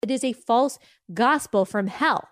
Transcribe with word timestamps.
It 0.00 0.12
is 0.12 0.22
a 0.22 0.32
false 0.32 0.78
gospel 1.12 1.64
from 1.64 1.88
hell. 1.88 2.28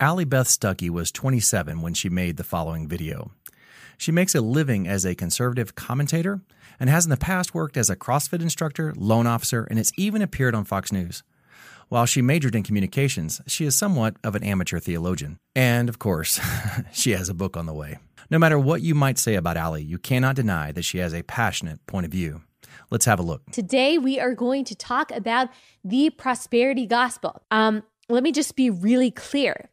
Allie 0.00 0.24
Beth 0.24 0.46
Stuckey 0.46 0.88
was 0.88 1.12
27 1.12 1.82
when 1.82 1.92
she 1.92 2.08
made 2.08 2.36
the 2.36 2.44
following 2.44 2.88
video. 2.88 3.32
She 3.98 4.12
makes 4.12 4.34
a 4.34 4.40
living 4.40 4.86
as 4.86 5.04
a 5.04 5.14
conservative 5.14 5.74
commentator 5.74 6.40
and 6.80 6.88
has 6.88 7.04
in 7.04 7.10
the 7.10 7.16
past 7.16 7.52
worked 7.52 7.76
as 7.76 7.90
a 7.90 7.96
CrossFit 7.96 8.40
instructor, 8.40 8.94
loan 8.96 9.26
officer, 9.26 9.64
and 9.64 9.76
has 9.76 9.92
even 9.98 10.22
appeared 10.22 10.54
on 10.54 10.64
Fox 10.64 10.92
News. 10.92 11.22
While 11.88 12.06
she 12.06 12.22
majored 12.22 12.54
in 12.54 12.62
communications, 12.62 13.42
she 13.46 13.66
is 13.66 13.74
somewhat 13.74 14.16
of 14.22 14.34
an 14.36 14.44
amateur 14.44 14.78
theologian. 14.78 15.36
And 15.54 15.88
of 15.88 15.98
course, 15.98 16.40
she 16.92 17.10
has 17.10 17.28
a 17.28 17.34
book 17.34 17.56
on 17.56 17.66
the 17.66 17.74
way. 17.74 17.98
No 18.30 18.38
matter 18.38 18.58
what 18.58 18.82
you 18.82 18.94
might 18.94 19.18
say 19.18 19.36
about 19.36 19.56
Allie, 19.56 19.82
you 19.82 19.98
cannot 19.98 20.36
deny 20.36 20.70
that 20.72 20.84
she 20.84 20.98
has 20.98 21.14
a 21.14 21.22
passionate 21.22 21.84
point 21.86 22.04
of 22.04 22.12
view. 22.12 22.42
Let's 22.90 23.06
have 23.06 23.18
a 23.18 23.22
look. 23.22 23.50
Today, 23.50 23.96
we 23.96 24.20
are 24.20 24.34
going 24.34 24.64
to 24.64 24.74
talk 24.74 25.10
about 25.12 25.48
the 25.82 26.10
prosperity 26.10 26.86
gospel. 26.86 27.42
Um, 27.50 27.82
let 28.08 28.22
me 28.22 28.32
just 28.32 28.54
be 28.56 28.70
really 28.70 29.10
clear. 29.10 29.70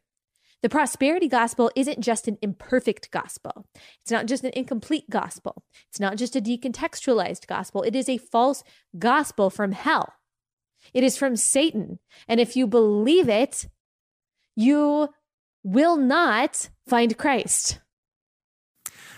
The 0.62 0.70
prosperity 0.70 1.28
gospel 1.28 1.70
isn't 1.76 2.00
just 2.00 2.28
an 2.28 2.38
imperfect 2.40 3.10
gospel. 3.10 3.66
It's 4.02 4.10
not 4.10 4.26
just 4.26 4.42
an 4.42 4.52
incomplete 4.54 5.08
gospel. 5.10 5.62
It's 5.90 6.00
not 6.00 6.16
just 6.16 6.34
a 6.34 6.40
decontextualized 6.40 7.46
gospel. 7.46 7.82
It 7.82 7.94
is 7.94 8.08
a 8.08 8.18
false 8.18 8.64
gospel 8.98 9.50
from 9.50 9.72
hell. 9.72 10.14
It 10.94 11.04
is 11.04 11.16
from 11.16 11.36
Satan. 11.36 11.98
And 12.26 12.40
if 12.40 12.56
you 12.56 12.66
believe 12.66 13.28
it, 13.28 13.68
you 14.56 15.10
will 15.62 15.96
not 15.96 16.70
find 16.86 17.16
Christ. 17.18 17.80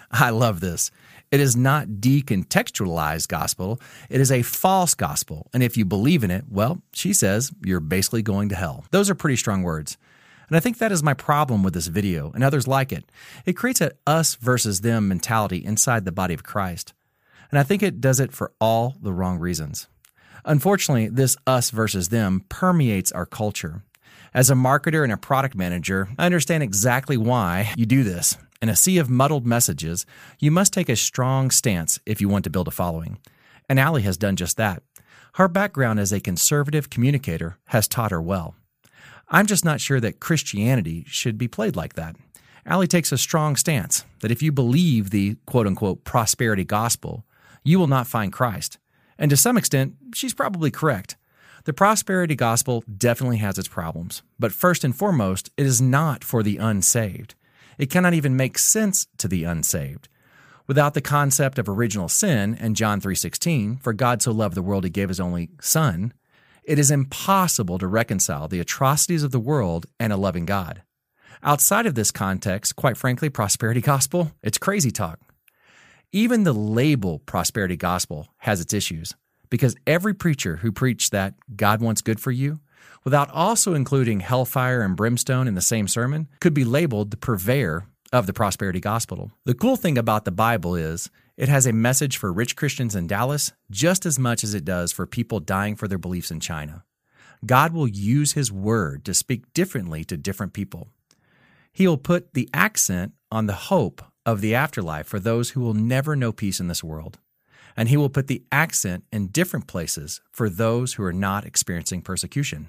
I 0.11 0.31
love 0.31 0.61
this. 0.61 0.91
It 1.31 1.41
is 1.41 1.57
not 1.57 1.89
decontextualized 1.89 3.29
gospel. 3.29 3.81
It 4.09 4.21
is 4.21 4.33
a 4.33 4.43
false 4.43 4.95
gospel. 4.95 5.51
And 5.53 5.63
if 5.63 5.77
you 5.77 5.85
believe 5.85 6.25
in 6.25 6.31
it, 6.31 6.45
well, 6.49 6.81
she 6.95 7.13
says 7.13 7.53
you're 7.63 7.81
basically 7.81 8.23
going 8.23 8.49
to 8.49 8.55
hell. 8.55 8.85
Those 8.91 9.11
are 9.11 9.15
pretty 9.15 9.37
strong 9.37 9.63
words. 9.63 9.99
And 10.49 10.57
I 10.57 10.61
think 10.61 10.79
that 10.79 10.93
is 10.93 11.03
my 11.03 11.13
problem 11.13 11.63
with 11.63 11.75
this 11.75 11.89
video 11.89 12.33
and 12.33 12.43
others 12.43 12.67
like 12.67 12.93
it. 12.93 13.11
It 13.45 13.53
creates 13.53 13.83
a 13.83 13.93
us 14.07 14.37
versus 14.37 14.81
them 14.81 15.09
mentality 15.09 15.63
inside 15.63 16.07
the 16.07 16.13
body 16.13 16.33
of 16.33 16.43
Christ. 16.43 16.95
And 17.51 17.59
I 17.59 17.63
think 17.63 17.83
it 17.83 18.01
does 18.01 18.21
it 18.21 18.33
for 18.33 18.53
all 18.61 18.97
the 19.03 19.13
wrong 19.13 19.39
reasons. 19.39 19.89
Unfortunately, 20.45 21.09
this 21.09 21.37
us 21.47 21.71
versus 21.71 22.09
them 22.09 22.45
permeates 22.49 23.13
our 23.13 23.27
culture. 23.27 23.83
As 24.33 24.51
a 24.51 24.55
marketer 24.55 25.03
and 25.03 25.13
a 25.13 25.17
product 25.19 25.55
manager, 25.55 26.09
I 26.19 26.27
understand 26.27 26.63
exactly 26.63 27.17
why 27.17 27.73
you 27.77 27.85
do 27.85 28.03
this. 28.03 28.39
In 28.61 28.69
a 28.69 28.75
sea 28.75 28.99
of 28.99 29.09
muddled 29.09 29.47
messages, 29.47 30.05
you 30.41 30.51
must 30.51 30.73
take 30.73 30.89
a 30.89 30.97
strong 30.97 31.53
stance 31.53 32.01
if 32.05 32.21
you 32.21 32.29
want 32.29 32.43
to 32.43 32.51
build 32.51 32.67
a 32.67 32.73
following. 32.73 33.19
And 33.69 33.79
Allie 33.79 34.03
has 34.03 34.17
done 34.17 34.35
just 34.35 34.57
that. 34.57 34.83
Her 35.35 35.47
background 35.47 36.01
as 36.01 36.13
a 36.13 36.19
conservative 36.19 36.91
communicator 36.91 37.59
has 37.67 37.87
taught 37.87 38.11
her 38.11 38.21
well. 38.21 38.57
I'm 39.29 39.47
just 39.47 39.65
not 39.65 39.81
sure 39.81 40.01
that 40.01 40.19
Christianity 40.19 41.05
should 41.07 41.39
be 41.39 41.47
played 41.47 41.77
like 41.77 41.95
that. 41.95 42.17
Allie 42.67 42.89
takes 42.89 43.13
a 43.13 43.19
strong 43.19 43.55
stance 43.55 44.05
that 44.21 44.33
if 44.33 44.43
you 44.43 44.51
believe 44.51 45.11
the 45.11 45.37
quote 45.47 45.69
unquote 45.69 46.03
prosperity 46.03 46.65
gospel, 46.65 47.25
you 47.63 47.79
will 47.79 47.87
not 47.87 48.09
find 48.09 48.33
Christ. 48.33 48.79
And 49.19 49.31
to 49.31 49.37
some 49.37 49.57
extent, 49.57 49.95
she's 50.15 50.35
probably 50.35 50.73
correct. 50.73 51.17
The 51.65 51.73
prosperity 51.73 52.35
gospel 52.35 52.83
definitely 52.97 53.37
has 53.37 53.57
its 53.57 53.69
problems, 53.69 54.23
but 54.39 54.53
first 54.53 54.83
and 54.83 54.97
foremost, 54.97 55.51
it 55.57 55.67
is 55.67 55.81
not 55.81 56.25
for 56.25 56.43
the 56.43 56.57
unsaved. 56.57 57.37
It 57.79 57.91
cannot 57.91 58.15
even 58.15 58.37
make 58.37 58.59
sense 58.59 59.07
to 59.19 59.29
the 59.29 59.45
unsaved. 59.45 60.09
Without 60.67 60.93
the 60.93 61.01
concept 61.01 61.59
of 61.59 61.69
original 61.69 62.09
sin 62.09 62.55
and 62.61 62.77
John 62.77 63.01
3:16, 63.01 63.79
for 63.79 63.95
God 63.95 64.21
so 64.21 64.33
loved 64.33 64.55
the 64.55 64.63
world 64.63 64.85
he 64.85 64.91
gave 64.91 65.09
his 65.09 65.21
only 65.21 65.49
son, 65.61 66.13
it 66.65 66.79
is 66.79 66.91
impossible 66.91 67.79
to 67.79 67.87
reconcile 67.87 68.49
the 68.49 68.61
atrocities 68.61 69.23
of 69.23 69.31
the 69.31 69.41
world 69.41 69.87
and 69.99 70.13
a 70.13 70.19
loving 70.19 70.45
God. 70.45 70.83
Outside 71.43 71.87
of 71.87 71.95
this 71.95 72.11
context, 72.11 72.77
quite 72.77 72.99
frankly, 72.99 73.31
prosperity 73.31 73.81
gospel, 73.81 74.33
it's 74.43 74.59
crazy 74.59 74.91
talk. 74.91 75.21
Even 76.13 76.43
the 76.43 76.53
label 76.53 77.21
prosperity 77.21 77.77
gospel 77.77 78.29
has 78.39 78.61
its 78.61 78.75
issues 78.75 79.15
because 79.49 79.77
every 79.87 80.13
preacher 80.13 80.57
who 80.57 80.73
preached 80.73 81.13
that 81.13 81.35
God 81.57 81.81
wants 81.81 82.03
good 82.03 82.21
for 82.21 82.33
you, 82.33 82.61
without 83.05 83.31
also 83.31 83.75
including 83.75 84.21
hellfire 84.21 84.83
and 84.83 84.97
brimstone 84.97 85.49
in 85.49 85.55
the 85.55 85.61
same 85.61 85.89
sermon, 85.89 86.29
could 86.41 86.55
be 86.55 86.65
labeled 86.65 87.11
the 87.11 87.17
purveyor 87.17 87.87
of 88.13 88.27
the 88.27 88.33
prosperity 88.33 88.81
gospel. 88.81 89.31
The 89.45 89.55
cool 89.55 89.77
thing 89.77 89.99
about 89.99 90.25
the 90.25 90.31
Bible 90.31 90.75
is 90.75 91.11
it 91.37 91.49
has 91.49 91.67
a 91.67 91.73
message 91.73 92.17
for 92.17 92.33
rich 92.33 92.57
Christians 92.57 92.97
in 92.97 93.07
Dallas 93.07 93.53
just 93.71 94.07
as 94.07 94.19
much 94.19 94.43
as 94.43 94.55
it 94.55 94.65
does 94.65 94.93
for 94.93 95.07
people 95.07 95.41
dying 95.41 95.77
for 95.77 95.87
their 95.87 95.99
beliefs 95.99 96.31
in 96.31 96.41
China. 96.41 96.85
God 97.47 97.73
will 97.73 97.87
use 97.87 98.33
his 98.33 98.51
word 98.51 99.05
to 99.05 99.15
speak 99.15 99.53
differently 99.53 100.05
to 100.05 100.17
different 100.17 100.53
people. 100.53 100.89
He 101.73 101.87
will 101.87 101.99
put 101.99 102.35
the 102.35 102.49
accent 102.53 103.13
on 103.31 103.47
the 103.47 103.53
hope 103.53 104.03
of 104.27 104.41
the 104.41 104.55
afterlife 104.55 105.07
for 105.07 105.21
those 105.21 105.51
who 105.51 105.61
will 105.61 105.75
never 105.75 106.17
know 106.17 106.33
peace 106.33 106.61
in 106.61 106.69
this 106.69 106.83
world. 106.83 107.19
And 107.77 107.89
he 107.89 107.97
will 107.97 108.09
put 108.09 108.27
the 108.27 108.43
accent 108.51 109.05
in 109.13 109.29
different 109.29 109.69
places 109.69 110.21
for 110.33 110.51
those 110.51 110.95
who 110.95 111.05
are 111.05 111.13
not 111.13 111.45
experiencing 111.45 112.03
persecution. 112.03 112.69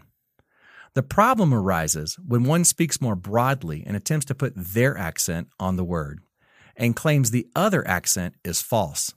The 0.96 1.04
problem 1.04 1.54
arises 1.54 2.18
when 2.26 2.44
one 2.44 2.66
speaks 2.66 3.02
more 3.02 3.16
broadly 3.16 3.84
and 3.86 3.96
attempts 3.96 4.26
to 4.28 4.36
put 4.36 4.54
their 4.56 4.98
accent 4.98 5.50
on 5.60 5.76
the 5.76 5.84
word 5.84 6.22
and 6.76 6.96
claims 6.96 7.32
the 7.32 7.48
other 7.56 7.88
accent 7.88 8.36
is 8.44 8.62
false. 8.62 9.14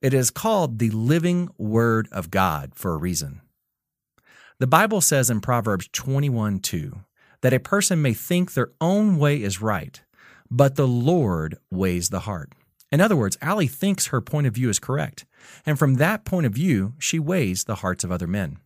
It 0.00 0.14
is 0.14 0.30
called 0.30 0.78
the 0.78 0.90
living 0.90 1.48
word 1.58 2.08
of 2.10 2.30
God 2.30 2.72
for 2.74 2.94
a 2.94 2.98
reason. 2.98 3.40
The 4.58 4.66
Bible 4.66 5.00
says 5.00 5.28
in 5.28 5.40
Proverbs 5.40 5.88
21 5.92 6.60
2 6.60 7.00
that 7.42 7.52
a 7.52 7.60
person 7.60 8.00
may 8.00 8.14
think 8.14 8.54
their 8.54 8.70
own 8.80 9.18
way 9.18 9.42
is 9.42 9.60
right, 9.60 10.00
but 10.50 10.76
the 10.76 10.86
Lord 10.86 11.58
weighs 11.70 12.08
the 12.08 12.20
heart. 12.20 12.52
In 12.90 13.00
other 13.00 13.16
words, 13.16 13.38
Allie 13.40 13.66
thinks 13.66 14.08
her 14.08 14.20
point 14.20 14.46
of 14.46 14.54
view 14.54 14.68
is 14.68 14.78
correct, 14.78 15.24
and 15.66 15.78
from 15.78 15.94
that 15.94 16.24
point 16.24 16.46
of 16.46 16.52
view, 16.52 16.94
she 16.98 17.18
weighs 17.18 17.64
the 17.64 17.76
hearts 17.76 18.04
of 18.04 18.12
other 18.12 18.26
men. 18.26 18.58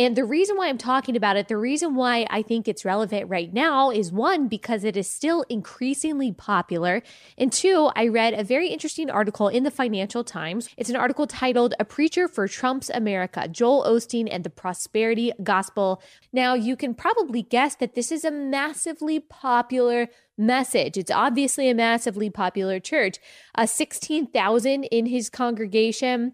And 0.00 0.16
the 0.16 0.24
reason 0.24 0.56
why 0.56 0.70
I'm 0.70 0.78
talking 0.78 1.14
about 1.14 1.36
it, 1.36 1.48
the 1.48 1.58
reason 1.58 1.94
why 1.94 2.26
I 2.30 2.40
think 2.40 2.66
it's 2.66 2.86
relevant 2.86 3.28
right 3.28 3.52
now 3.52 3.90
is 3.90 4.10
one, 4.10 4.48
because 4.48 4.82
it 4.82 4.96
is 4.96 5.10
still 5.10 5.44
increasingly 5.50 6.32
popular. 6.32 7.02
And 7.36 7.52
two, 7.52 7.90
I 7.94 8.08
read 8.08 8.32
a 8.32 8.42
very 8.42 8.68
interesting 8.68 9.10
article 9.10 9.48
in 9.48 9.62
the 9.62 9.70
Financial 9.70 10.24
Times. 10.24 10.70
It's 10.78 10.88
an 10.88 10.96
article 10.96 11.26
titled 11.26 11.74
A 11.78 11.84
Preacher 11.84 12.28
for 12.28 12.48
Trump's 12.48 12.88
America 12.88 13.46
Joel 13.46 13.84
Osteen 13.84 14.26
and 14.30 14.42
the 14.42 14.48
Prosperity 14.48 15.32
Gospel. 15.42 16.02
Now, 16.32 16.54
you 16.54 16.76
can 16.76 16.94
probably 16.94 17.42
guess 17.42 17.74
that 17.74 17.94
this 17.94 18.10
is 18.10 18.24
a 18.24 18.30
massively 18.30 19.20
popular 19.20 20.08
message. 20.38 20.96
It's 20.96 21.10
obviously 21.10 21.68
a 21.68 21.74
massively 21.74 22.30
popular 22.30 22.80
church. 22.80 23.18
Uh, 23.54 23.66
16,000 23.66 24.84
in 24.84 25.04
his 25.04 25.28
congregation. 25.28 26.32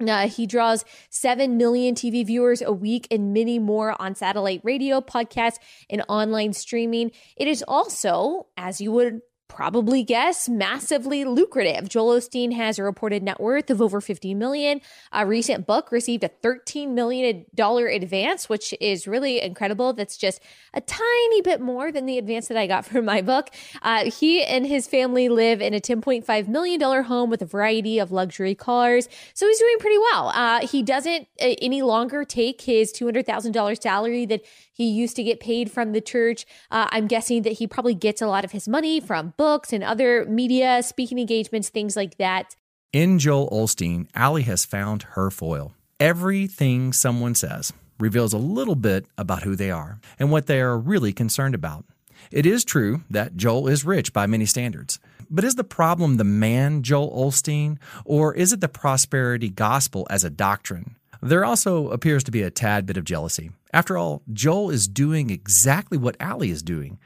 Uh, 0.00 0.28
he 0.28 0.46
draws 0.46 0.84
7 1.10 1.56
million 1.56 1.94
TV 1.94 2.26
viewers 2.26 2.60
a 2.60 2.72
week 2.72 3.06
and 3.10 3.32
many 3.32 3.58
more 3.58 4.00
on 4.00 4.14
satellite 4.14 4.60
radio, 4.62 5.00
podcasts, 5.00 5.56
and 5.88 6.04
online 6.08 6.52
streaming. 6.52 7.10
It 7.36 7.48
is 7.48 7.64
also, 7.66 8.46
as 8.56 8.80
you 8.80 8.92
would 8.92 9.20
probably 9.48 10.02
guess 10.02 10.48
massively 10.48 11.24
lucrative. 11.24 11.88
Joel 11.88 12.18
Osteen 12.18 12.52
has 12.54 12.78
a 12.78 12.82
reported 12.82 13.22
net 13.22 13.40
worth 13.40 13.70
of 13.70 13.80
over 13.80 14.00
50 14.00 14.34
million. 14.34 14.80
A 15.12 15.26
recent 15.26 15.66
book 15.66 15.92
received 15.92 16.24
a 16.24 16.28
13 16.28 16.94
million 16.94 17.46
dollar 17.54 17.86
advance, 17.86 18.48
which 18.48 18.74
is 18.80 19.06
really 19.06 19.40
incredible. 19.40 19.92
That's 19.92 20.16
just 20.16 20.40
a 20.74 20.80
tiny 20.80 21.40
bit 21.42 21.60
more 21.60 21.92
than 21.92 22.06
the 22.06 22.18
advance 22.18 22.48
that 22.48 22.56
I 22.56 22.66
got 22.66 22.84
for 22.86 23.02
my 23.02 23.22
book. 23.22 23.50
Uh, 23.82 24.10
he 24.10 24.42
and 24.42 24.66
his 24.66 24.86
family 24.86 25.28
live 25.28 25.60
in 25.60 25.74
a 25.74 25.80
10.5 25.80 26.48
million 26.48 26.80
dollar 26.80 27.02
home 27.02 27.30
with 27.30 27.42
a 27.42 27.46
variety 27.46 27.98
of 27.98 28.12
luxury 28.12 28.54
cars, 28.54 29.08
so 29.34 29.46
he's 29.46 29.58
doing 29.58 29.76
pretty 29.78 29.98
well. 29.98 30.28
Uh, 30.34 30.66
he 30.66 30.82
doesn't 30.82 31.28
uh, 31.40 31.54
any 31.62 31.82
longer 31.82 32.24
take 32.24 32.62
his 32.62 32.92
$200,000 32.92 33.80
salary 33.80 34.26
that 34.26 34.42
he 34.76 34.90
used 34.90 35.16
to 35.16 35.22
get 35.22 35.40
paid 35.40 35.70
from 35.70 35.92
the 35.92 36.02
church. 36.02 36.44
Uh, 36.70 36.86
I'm 36.90 37.06
guessing 37.06 37.42
that 37.42 37.54
he 37.54 37.66
probably 37.66 37.94
gets 37.94 38.20
a 38.20 38.26
lot 38.26 38.44
of 38.44 38.52
his 38.52 38.68
money 38.68 39.00
from 39.00 39.32
books 39.38 39.72
and 39.72 39.82
other 39.82 40.26
media, 40.26 40.82
speaking 40.82 41.18
engagements, 41.18 41.70
things 41.70 41.96
like 41.96 42.18
that. 42.18 42.54
In 42.92 43.18
Joel 43.18 43.48
Osteen, 43.48 44.06
Allie 44.14 44.42
has 44.42 44.66
found 44.66 45.04
her 45.14 45.30
foil. 45.30 45.72
Everything 45.98 46.92
someone 46.92 47.34
says 47.34 47.72
reveals 47.98 48.34
a 48.34 48.38
little 48.38 48.74
bit 48.74 49.06
about 49.16 49.44
who 49.44 49.56
they 49.56 49.70
are 49.70 49.98
and 50.18 50.30
what 50.30 50.46
they 50.46 50.60
are 50.60 50.76
really 50.76 51.14
concerned 51.14 51.54
about. 51.54 51.86
It 52.30 52.44
is 52.44 52.62
true 52.62 53.02
that 53.08 53.34
Joel 53.34 53.68
is 53.68 53.86
rich 53.86 54.12
by 54.12 54.26
many 54.26 54.44
standards. 54.44 54.98
But 55.30 55.44
is 55.44 55.54
the 55.54 55.64
problem 55.64 56.18
the 56.18 56.24
man, 56.24 56.82
Joel 56.82 57.10
Osteen, 57.10 57.78
or 58.04 58.34
is 58.34 58.52
it 58.52 58.60
the 58.60 58.68
prosperity 58.68 59.48
gospel 59.48 60.06
as 60.10 60.22
a 60.22 60.30
doctrine? 60.30 60.96
There 61.22 61.44
also 61.44 61.88
appears 61.90 62.24
to 62.24 62.30
be 62.30 62.42
a 62.42 62.50
tad 62.50 62.86
bit 62.86 62.96
of 62.96 63.04
jealousy. 63.04 63.50
After 63.72 63.96
all, 63.96 64.22
Joel 64.32 64.70
is 64.70 64.88
doing 64.88 65.30
exactly 65.30 65.98
what 65.98 66.16
Allie 66.20 66.50
is 66.50 66.62
doing 66.62 66.98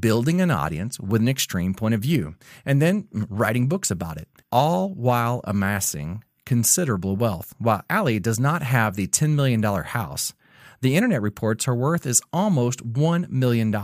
building 0.00 0.40
an 0.40 0.50
audience 0.50 0.98
with 1.00 1.20
an 1.20 1.28
extreme 1.28 1.74
point 1.74 1.94
of 1.94 2.00
view, 2.00 2.34
and 2.64 2.80
then 2.80 3.06
writing 3.12 3.68
books 3.68 3.90
about 3.90 4.16
it, 4.16 4.28
all 4.50 4.94
while 4.94 5.40
amassing 5.44 6.24
considerable 6.44 7.16
wealth. 7.16 7.54
While 7.58 7.82
Allie 7.88 8.18
does 8.18 8.40
not 8.40 8.62
have 8.62 8.94
the 8.94 9.06
$10 9.06 9.30
million 9.30 9.62
house, 9.62 10.32
the 10.80 10.96
internet 10.96 11.22
reports 11.22 11.64
her 11.64 11.74
worth 11.74 12.06
is 12.06 12.22
almost 12.32 12.92
$1 12.92 13.28
million. 13.28 13.74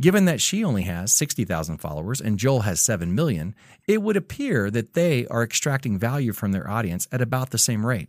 Given 0.00 0.24
that 0.26 0.40
she 0.40 0.62
only 0.62 0.82
has 0.82 1.12
60,000 1.12 1.78
followers 1.78 2.20
and 2.20 2.38
Joel 2.38 2.60
has 2.60 2.80
7 2.80 3.12
million, 3.12 3.56
it 3.88 4.02
would 4.02 4.16
appear 4.16 4.70
that 4.70 4.94
they 4.94 5.26
are 5.26 5.42
extracting 5.42 5.98
value 5.98 6.32
from 6.32 6.52
their 6.52 6.70
audience 6.70 7.08
at 7.10 7.20
about 7.20 7.50
the 7.50 7.58
same 7.58 7.84
rate. 7.84 8.08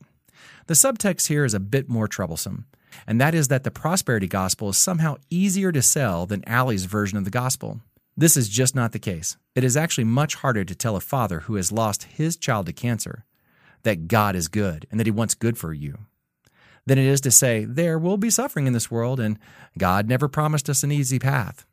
The 0.67 0.73
subtext 0.73 1.27
here 1.27 1.45
is 1.45 1.53
a 1.53 1.59
bit 1.59 1.89
more 1.89 2.07
troublesome, 2.07 2.65
and 3.05 3.21
that 3.21 3.35
is 3.35 3.49
that 3.49 3.63
the 3.63 3.71
prosperity 3.71 4.27
gospel 4.27 4.69
is 4.69 4.77
somehow 4.77 5.17
easier 5.29 5.71
to 5.71 5.81
sell 5.81 6.25
than 6.25 6.47
Allie's 6.47 6.85
version 6.85 7.17
of 7.17 7.23
the 7.23 7.29
gospel. 7.29 7.81
This 8.17 8.35
is 8.35 8.49
just 8.49 8.73
not 8.73 8.91
the 8.91 8.99
case. 8.99 9.37
It 9.53 9.63
is 9.63 9.77
actually 9.77 10.05
much 10.05 10.35
harder 10.35 10.63
to 10.63 10.75
tell 10.75 10.95
a 10.95 11.01
father 11.01 11.41
who 11.41 11.55
has 11.55 11.71
lost 11.71 12.03
his 12.03 12.37
child 12.37 12.65
to 12.65 12.73
cancer 12.73 13.25
that 13.83 14.07
God 14.07 14.35
is 14.35 14.47
good 14.47 14.87
and 14.89 14.99
that 14.99 15.07
he 15.07 15.11
wants 15.11 15.35
good 15.35 15.57
for 15.57 15.73
you 15.73 15.99
than 16.85 16.97
it 16.97 17.05
is 17.05 17.21
to 17.21 17.31
say, 17.31 17.65
there 17.65 17.97
will 17.97 18.17
be 18.17 18.29
suffering 18.29 18.67
in 18.67 18.73
this 18.73 18.91
world 18.91 19.19
and 19.19 19.39
God 19.77 20.07
never 20.07 20.27
promised 20.27 20.69
us 20.69 20.83
an 20.83 20.91
easy 20.91 21.19
path. 21.19 21.65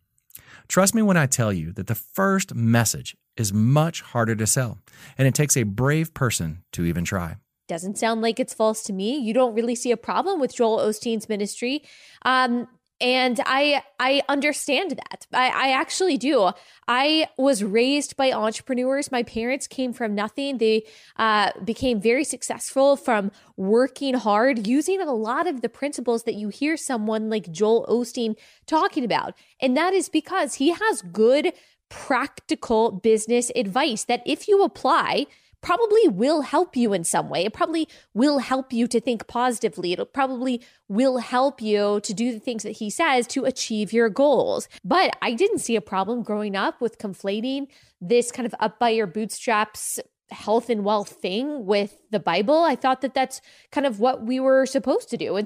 Trust 0.68 0.94
me 0.94 1.02
when 1.02 1.16
I 1.16 1.26
tell 1.26 1.52
you 1.52 1.72
that 1.72 1.86
the 1.86 1.94
first 1.94 2.54
message 2.54 3.16
is 3.36 3.52
much 3.52 4.00
harder 4.02 4.34
to 4.36 4.46
sell, 4.46 4.78
and 5.18 5.26
it 5.26 5.34
takes 5.34 5.56
a 5.56 5.62
brave 5.62 6.14
person 6.14 6.62
to 6.72 6.84
even 6.84 7.04
try. 7.04 7.36
Doesn't 7.68 7.98
sound 7.98 8.22
like 8.22 8.40
it's 8.40 8.54
false 8.54 8.82
to 8.84 8.92
me. 8.92 9.16
You 9.18 9.32
don't 9.32 9.54
really 9.54 9.74
see 9.74 9.90
a 9.90 9.96
problem 9.96 10.40
with 10.40 10.54
Joel 10.54 10.78
Osteen's 10.78 11.28
ministry. 11.28 11.82
Um, 12.22 12.68
and 13.02 13.40
i 13.44 13.82
i 13.98 14.22
understand 14.28 14.92
that. 14.92 15.26
I, 15.32 15.48
I 15.48 15.72
actually 15.72 16.16
do. 16.16 16.52
I 16.86 17.26
was 17.36 17.64
raised 17.64 18.16
by 18.16 18.32
entrepreneurs. 18.32 19.10
My 19.10 19.24
parents 19.24 19.66
came 19.66 19.92
from 19.92 20.14
nothing. 20.14 20.58
They 20.58 20.84
uh, 21.16 21.50
became 21.64 22.00
very 22.00 22.24
successful 22.24 22.96
from 22.96 23.32
working 23.56 24.14
hard 24.14 24.66
using 24.66 25.00
a 25.00 25.12
lot 25.12 25.46
of 25.46 25.60
the 25.60 25.68
principles 25.68 26.22
that 26.22 26.34
you 26.34 26.48
hear 26.48 26.76
someone 26.76 27.28
like 27.28 27.50
joel 27.50 27.86
osteen 27.88 28.36
talking 28.66 29.04
about. 29.04 29.34
And 29.60 29.76
that 29.76 29.92
is 29.92 30.08
because 30.08 30.54
he 30.54 30.70
has 30.70 31.02
good 31.02 31.52
practical 31.88 32.90
business 32.90 33.50
advice 33.54 34.04
that 34.04 34.22
if 34.24 34.48
you 34.48 34.62
apply 34.62 35.26
probably 35.62 36.08
will 36.08 36.42
help 36.42 36.76
you 36.76 36.92
in 36.92 37.04
some 37.04 37.28
way. 37.28 37.44
It 37.44 37.54
probably 37.54 37.88
will 38.12 38.40
help 38.40 38.72
you 38.72 38.86
to 38.88 39.00
think 39.00 39.26
positively. 39.26 39.92
It 39.92 40.12
probably 40.12 40.60
will 40.88 41.18
help 41.18 41.62
you 41.62 42.00
to 42.00 42.12
do 42.12 42.32
the 42.32 42.40
things 42.40 42.62
that 42.64 42.72
he 42.72 42.90
says 42.90 43.26
to 43.28 43.44
achieve 43.44 43.92
your 43.92 44.10
goals. 44.10 44.68
But 44.84 45.16
I 45.22 45.32
didn't 45.32 45.60
see 45.60 45.76
a 45.76 45.80
problem 45.80 46.22
growing 46.22 46.56
up 46.56 46.80
with 46.80 46.98
conflating 46.98 47.68
this 48.00 48.30
kind 48.30 48.46
of 48.46 48.54
up 48.60 48.78
by 48.78 48.90
your 48.90 49.06
bootstraps 49.06 49.98
health 50.30 50.68
and 50.70 50.84
wealth 50.84 51.10
thing 51.10 51.66
with 51.66 51.98
the 52.10 52.20
Bible. 52.20 52.62
I 52.62 52.74
thought 52.74 53.02
that 53.02 53.14
that's 53.14 53.40
kind 53.70 53.86
of 53.86 54.00
what 54.00 54.24
we 54.24 54.40
were 54.40 54.66
supposed 54.66 55.10
to 55.10 55.16
do. 55.16 55.44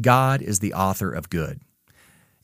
God 0.00 0.40
is 0.40 0.60
the 0.60 0.72
author 0.72 1.12
of 1.12 1.30
good. 1.30 1.60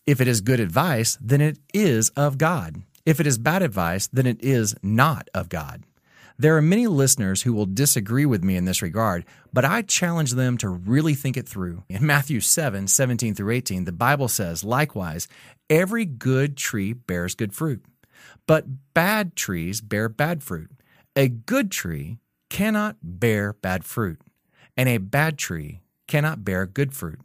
If 0.04 0.20
it 0.20 0.28
is 0.28 0.40
good 0.40 0.60
advice, 0.60 1.16
then 1.20 1.40
it 1.40 1.58
is 1.72 2.10
of 2.10 2.38
God. 2.38 2.82
If 3.04 3.20
it 3.20 3.26
is 3.26 3.38
bad 3.38 3.62
advice, 3.62 4.08
then 4.08 4.26
it 4.26 4.42
is 4.42 4.74
not 4.82 5.28
of 5.32 5.48
God. 5.48 5.84
There 6.38 6.54
are 6.56 6.62
many 6.62 6.86
listeners 6.86 7.42
who 7.42 7.54
will 7.54 7.64
disagree 7.64 8.26
with 8.26 8.44
me 8.44 8.56
in 8.56 8.66
this 8.66 8.82
regard, 8.82 9.24
but 9.54 9.64
I 9.64 9.80
challenge 9.80 10.32
them 10.32 10.58
to 10.58 10.68
really 10.68 11.14
think 11.14 11.38
it 11.38 11.48
through. 11.48 11.84
In 11.88 12.04
Matthew 12.04 12.40
7 12.40 12.88
17 12.88 13.34
through 13.34 13.52
18, 13.52 13.84
the 13.84 13.92
Bible 13.92 14.28
says, 14.28 14.62
likewise, 14.62 15.28
every 15.70 16.04
good 16.04 16.58
tree 16.58 16.92
bears 16.92 17.34
good 17.34 17.54
fruit, 17.54 17.82
but 18.46 18.66
bad 18.92 19.34
trees 19.34 19.80
bear 19.80 20.10
bad 20.10 20.42
fruit. 20.42 20.70
A 21.14 21.28
good 21.28 21.70
tree 21.70 22.18
cannot 22.50 22.96
bear 23.02 23.54
bad 23.54 23.86
fruit, 23.86 24.20
and 24.76 24.90
a 24.90 24.98
bad 24.98 25.38
tree 25.38 25.80
cannot 26.06 26.44
bear 26.44 26.66
good 26.66 26.92
fruit. 26.92 27.20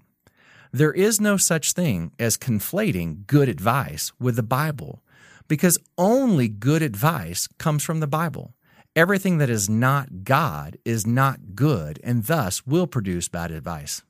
There 0.72 0.94
is 0.94 1.20
no 1.20 1.36
such 1.36 1.74
thing 1.74 2.14
as 2.18 2.38
conflating 2.38 3.28
good 3.28 3.50
advice 3.50 4.14
with 4.22 4.38
the 4.38 4.44
Bible, 4.44 5.04
because 5.50 5.78
only 5.98 6.48
good 6.48 6.82
advice 6.82 7.50
comes 7.58 7.84
from 7.84 8.00
the 8.00 8.08
Bible. 8.08 8.54
Everything 8.94 9.38
that 9.38 9.50
is 9.50 9.70
not 9.70 10.26
God 10.26 10.78
is 10.84 11.08
not 11.08 11.56
good 11.56 11.98
and 12.04 12.26
thus 12.26 12.68
will 12.68 12.88
produce 12.88 13.30
bad 13.30 13.50
advice. 13.50 14.02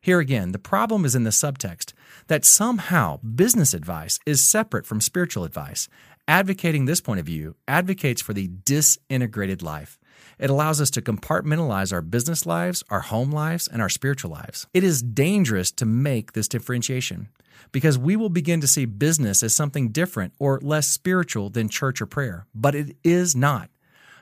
Here 0.00 0.18
again, 0.18 0.52
the 0.52 0.58
problem 0.58 1.04
is 1.04 1.14
in 1.14 1.24
the 1.24 1.30
subtext 1.30 1.92
that 2.28 2.46
somehow 2.46 3.18
business 3.18 3.74
advice 3.74 4.18
is 4.24 4.42
separate 4.42 4.86
from 4.86 5.02
spiritual 5.02 5.44
advice. 5.44 5.88
Advocating 6.26 6.86
this 6.86 7.02
point 7.02 7.20
of 7.20 7.26
view 7.26 7.54
advocates 7.68 8.22
for 8.22 8.32
the 8.32 8.48
disintegrated 8.48 9.62
life. 9.62 9.98
It 10.38 10.48
allows 10.48 10.80
us 10.80 10.90
to 10.92 11.02
compartmentalize 11.02 11.92
our 11.92 12.00
business 12.00 12.46
lives, 12.46 12.82
our 12.88 13.00
home 13.00 13.30
lives, 13.30 13.68
and 13.68 13.82
our 13.82 13.90
spiritual 13.90 14.30
lives. 14.30 14.66
It 14.72 14.84
is 14.84 15.02
dangerous 15.02 15.70
to 15.72 15.84
make 15.84 16.32
this 16.32 16.48
differentiation 16.48 17.28
because 17.72 17.98
we 17.98 18.16
will 18.16 18.30
begin 18.30 18.62
to 18.62 18.66
see 18.66 18.86
business 18.86 19.42
as 19.42 19.54
something 19.54 19.90
different 19.90 20.32
or 20.38 20.60
less 20.62 20.88
spiritual 20.88 21.50
than 21.50 21.68
church 21.68 22.00
or 22.00 22.06
prayer, 22.06 22.46
but 22.54 22.74
it 22.74 22.96
is 23.04 23.36
not. 23.36 23.68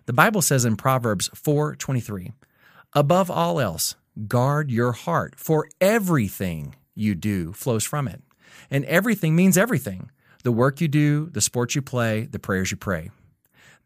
The 0.06 0.12
Bible 0.12 0.42
says 0.42 0.64
in 0.64 0.76
Proverbs 0.76 1.30
4:23, 1.34 2.32
"Above 2.92 3.30
all 3.30 3.60
else, 3.60 3.94
guard 4.28 4.70
your 4.70 4.92
heart, 4.92 5.34
for 5.36 5.68
everything 5.80 6.74
you 6.94 7.14
do 7.14 7.52
flows 7.52 7.84
from 7.84 8.08
it." 8.08 8.22
And 8.70 8.84
everything 8.86 9.36
means 9.36 9.56
everything. 9.56 10.10
The 10.42 10.52
work 10.52 10.80
you 10.80 10.88
do, 10.88 11.30
the 11.30 11.40
sports 11.40 11.74
you 11.74 11.82
play, 11.82 12.26
the 12.26 12.38
prayers 12.38 12.70
you 12.70 12.76
pray. 12.76 13.10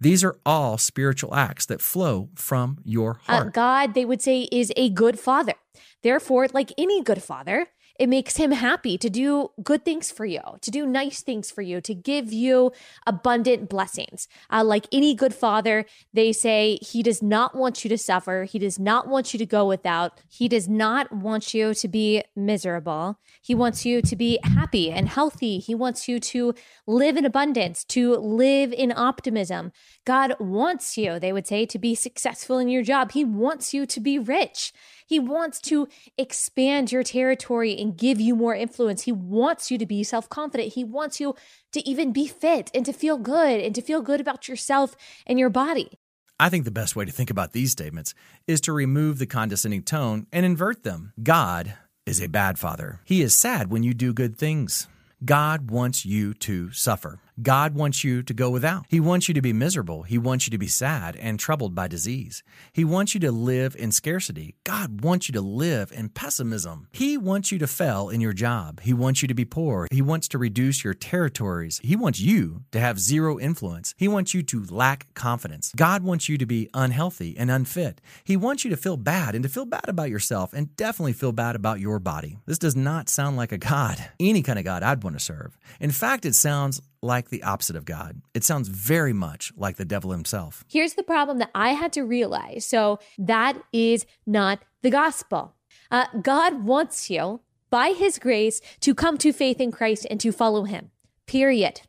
These 0.01 0.25
are 0.25 0.37
all 0.45 0.79
spiritual 0.79 1.35
acts 1.35 1.67
that 1.67 1.81
flow 1.81 2.29
from 2.35 2.79
your 2.85 3.19
uh, 3.29 3.33
heart. 3.33 3.47
Uh, 3.49 3.51
God, 3.51 3.95
they 3.95 4.05
would 4.05 4.23
say, 4.23 4.49
is 4.53 4.73
a 4.77 4.91
good 4.91 5.19
father. 5.19 5.55
Therefore, 6.03 6.49
like 6.53 6.73
any 6.77 7.03
good 7.03 7.23
father, 7.23 7.67
it 7.99 8.09
makes 8.09 8.37
him 8.37 8.53
happy 8.53 8.99
to 8.99 9.09
do 9.09 9.51
good 9.63 9.85
things 9.85 10.11
for 10.11 10.25
you, 10.25 10.41
to 10.61 10.71
do 10.71 10.87
nice 10.87 11.23
things 11.23 11.51
for 11.51 11.63
you, 11.63 11.81
to 11.81 11.95
give 11.95 12.33
you 12.33 12.73
abundant 13.07 13.69
blessings. 13.69 14.29
Uh, 14.51 14.65
like 14.65 14.87
any 14.93 15.15
good 15.15 15.35
father, 15.35 15.85
they 16.13 16.33
say 16.33 16.79
he 16.83 17.03
does 17.03 17.23
not 17.23 17.55
want 17.55 17.85
you 17.85 17.89
to 17.89 17.99
suffer. 17.99 18.45
He 18.45 18.59
does 18.59 18.79
not 18.79 19.09
want 19.09 19.33
you 19.33 19.39
to 19.39 19.47
go 19.47 19.67
without. 19.67 20.21
He 20.29 20.49
does 20.49 20.69
not 20.69 21.13
want 21.13 21.55
you 21.55 21.75
to 21.75 21.89
be 21.89 22.23
miserable. 22.35 23.19
He 23.41 23.55
wants 23.55 23.87
you 23.87 24.03
to 24.03 24.17
be 24.17 24.39
happy 24.43 24.91
and 24.91 25.09
healthy. 25.09 25.59
He 25.59 25.75
wants 25.75 26.09
you 26.09 26.21
to 26.21 26.55
live 26.87 27.17
in 27.17 27.25
abundance, 27.25 27.85
to 27.85 28.17
live 28.17 28.73
in 28.73 28.93
optimism. 28.93 29.73
God 30.07 30.37
wants 30.39 30.97
you, 30.97 31.19
they 31.19 31.33
would 31.33 31.49
say, 31.49 31.67
to 31.67 31.79
be 31.81 31.97
successful 31.97 32.59
in 32.59 32.69
your 32.69 32.85
job. 32.85 33.11
He 33.11 33.25
wants 33.25 33.75
you 33.75 33.85
to 33.87 34.01
be 34.01 34.21
rich. 34.21 34.73
He 35.05 35.19
wants 35.19 35.61
to 35.63 35.89
expand 36.17 36.93
your 36.93 37.03
territory 37.03 37.77
and 37.77 37.97
give 37.97 38.21
you 38.21 38.37
more 38.37 38.55
influence. 38.55 39.03
He 39.03 39.13
wants 39.13 39.69
you 39.71 39.79
to 39.79 39.85
be 39.85 40.05
self 40.05 40.29
confident. 40.29 40.75
He 40.75 40.85
wants 40.85 41.21
you 41.21 41.35
to 41.73 41.87
even 41.87 42.13
be 42.13 42.29
fit 42.29 42.71
and 42.73 42.87
to 42.87 42.93
feel 42.93 43.19
good 43.19 43.61
and 43.61 43.75
to 43.75 43.83
feel 43.83 44.01
good 44.01 44.21
about 44.21 44.49
yourself 44.49 44.97
and 45.27 45.41
your 45.41 45.51
body. 45.51 45.99
I 46.39 46.51
think 46.51 46.65
the 46.65 46.71
best 46.71 46.95
way 46.95 47.05
to 47.05 47.13
think 47.13 47.31
about 47.31 47.53
these 47.53 47.73
statements 47.73 48.15
is 48.47 48.61
to 48.63 48.73
remove 48.73 49.19
the 49.19 49.27
condescending 49.27 49.83
tone 49.83 50.29
and 50.33 50.47
invert 50.47 50.85
them. 50.85 51.15
God 51.21 51.75
is 52.05 52.23
a 52.23 52.29
bad 52.29 52.61
father. 52.61 53.01
He 53.05 53.23
is 53.23 53.35
sad 53.35 53.73
when 53.73 53.83
you 53.83 53.93
do 53.93 54.13
good 54.13 54.37
things. 54.37 54.87
God 55.25 55.71
wants 55.71 56.07
you 56.07 56.33
to 56.35 56.71
suffer. 56.71 57.19
God 57.41 57.75
wants 57.75 58.03
you 58.03 58.23
to 58.23 58.33
go 58.33 58.49
without. 58.49 58.87
He 58.89 58.99
wants 58.99 59.29
you 59.29 59.35
to 59.35 59.43
be 59.43 59.53
miserable. 59.53 60.05
He 60.05 60.17
wants 60.17 60.47
you 60.47 60.51
to 60.53 60.59
be 60.59 60.69
sad 60.69 61.17
and 61.17 61.39
troubled 61.39 61.75
by 61.75 61.87
disease. 61.87 62.43
He 62.73 62.85
wants 62.85 63.15
you 63.15 63.21
to 63.21 63.31
live 63.31 63.77
in 63.79 63.93
scarcity. 63.93 64.55
God 64.65 65.03
wants 65.03 65.29
you 65.29 65.33
to 65.35 65.41
live 65.43 65.93
in 65.93 66.09
pessimism. 66.09 66.89
He 66.93 67.19
wants 67.19 67.53
you 67.53 67.59
to 67.59 67.67
fail 67.67 68.09
in 68.09 68.21
your 68.23 68.33
job. 68.33 68.81
He 68.81 68.95
wants 68.95 69.21
you 69.21 69.29
to 69.29 69.35
be 69.35 69.45
poor. 69.45 69.87
He 69.91 70.01
wants 70.01 70.29
to 70.29 70.39
reduce 70.39 70.83
your 70.83 70.95
territories. 70.95 71.81
He 71.83 71.95
wants 71.95 72.21
you 72.21 72.63
to 72.73 72.81
have 72.81 72.99
zero 72.99 73.39
influence. 73.39 73.95
He 73.99 74.09
wants 74.09 74.33
you 74.33 74.43
to 74.45 74.65
lack 74.71 75.13
confidence. 75.15 75.73
God 75.77 76.03
wants 76.03 76.29
you 76.29 76.39
to 76.39 76.47
be 76.47 76.71
unhealthy 76.73 77.37
and 77.37 77.51
unfit. 77.51 78.01
He 78.25 78.37
wants 78.37 78.65
you 78.65 78.71
to 78.71 78.77
feel 78.77 78.97
bad 78.97 79.35
and 79.35 79.43
to 79.43 79.49
feel 79.51 79.67
bad 79.67 79.89
about 79.89 80.09
yourself 80.11 80.53
and 80.55 80.75
definitely 80.77 81.13
feel 81.13 81.33
bad 81.33 81.55
about 81.55 81.81
your 81.81 81.99
body. 81.99 82.39
This 82.47 82.59
does 82.59 82.77
not 82.77 83.11
sound 83.11 83.37
like 83.37 83.53
a 83.53 83.59
God, 83.59 84.03
any 84.19 84.43
kind 84.43 84.59
of 84.59 84.65
God 84.65 84.83
I'd 84.83 85.05
want 85.05 85.19
to 85.19 85.25
serve. 85.25 85.59
In 85.81 85.91
fact, 85.91 86.25
it 86.25 86.35
sounds 86.35 86.81
like 87.07 87.31
the 87.31 87.43
opposite 87.43 87.77
of 87.77 87.85
God. 87.85 88.21
It 88.35 88.45
sounds 88.45 88.69
very 88.69 89.13
much 89.13 89.53
like 89.57 89.77
the 89.77 89.85
devil 89.85 90.11
himself. 90.11 90.65
Here's 90.69 90.95
the 90.95 91.03
problem 91.03 91.39
that 91.39 91.51
I 91.55 91.71
had 91.71 91.93
to 91.95 92.03
realize. 92.03 92.67
So, 92.67 92.99
that 93.19 93.57
is 93.73 94.07
not 94.27 94.59
the 94.83 94.91
gospel. 94.91 95.55
Uh, 95.91 96.07
God 96.21 96.65
wants 96.65 97.09
you, 97.09 97.41
by 97.71 97.91
his 97.91 98.19
grace, 98.19 98.61
to 98.81 98.95
come 98.95 99.17
to 99.19 99.33
faith 99.33 99.61
in 99.61 99.71
Christ 99.71 100.07
and 100.11 100.21
to 100.21 100.33
follow 100.33 100.65
him. 100.65 100.91
Period. 101.27 101.83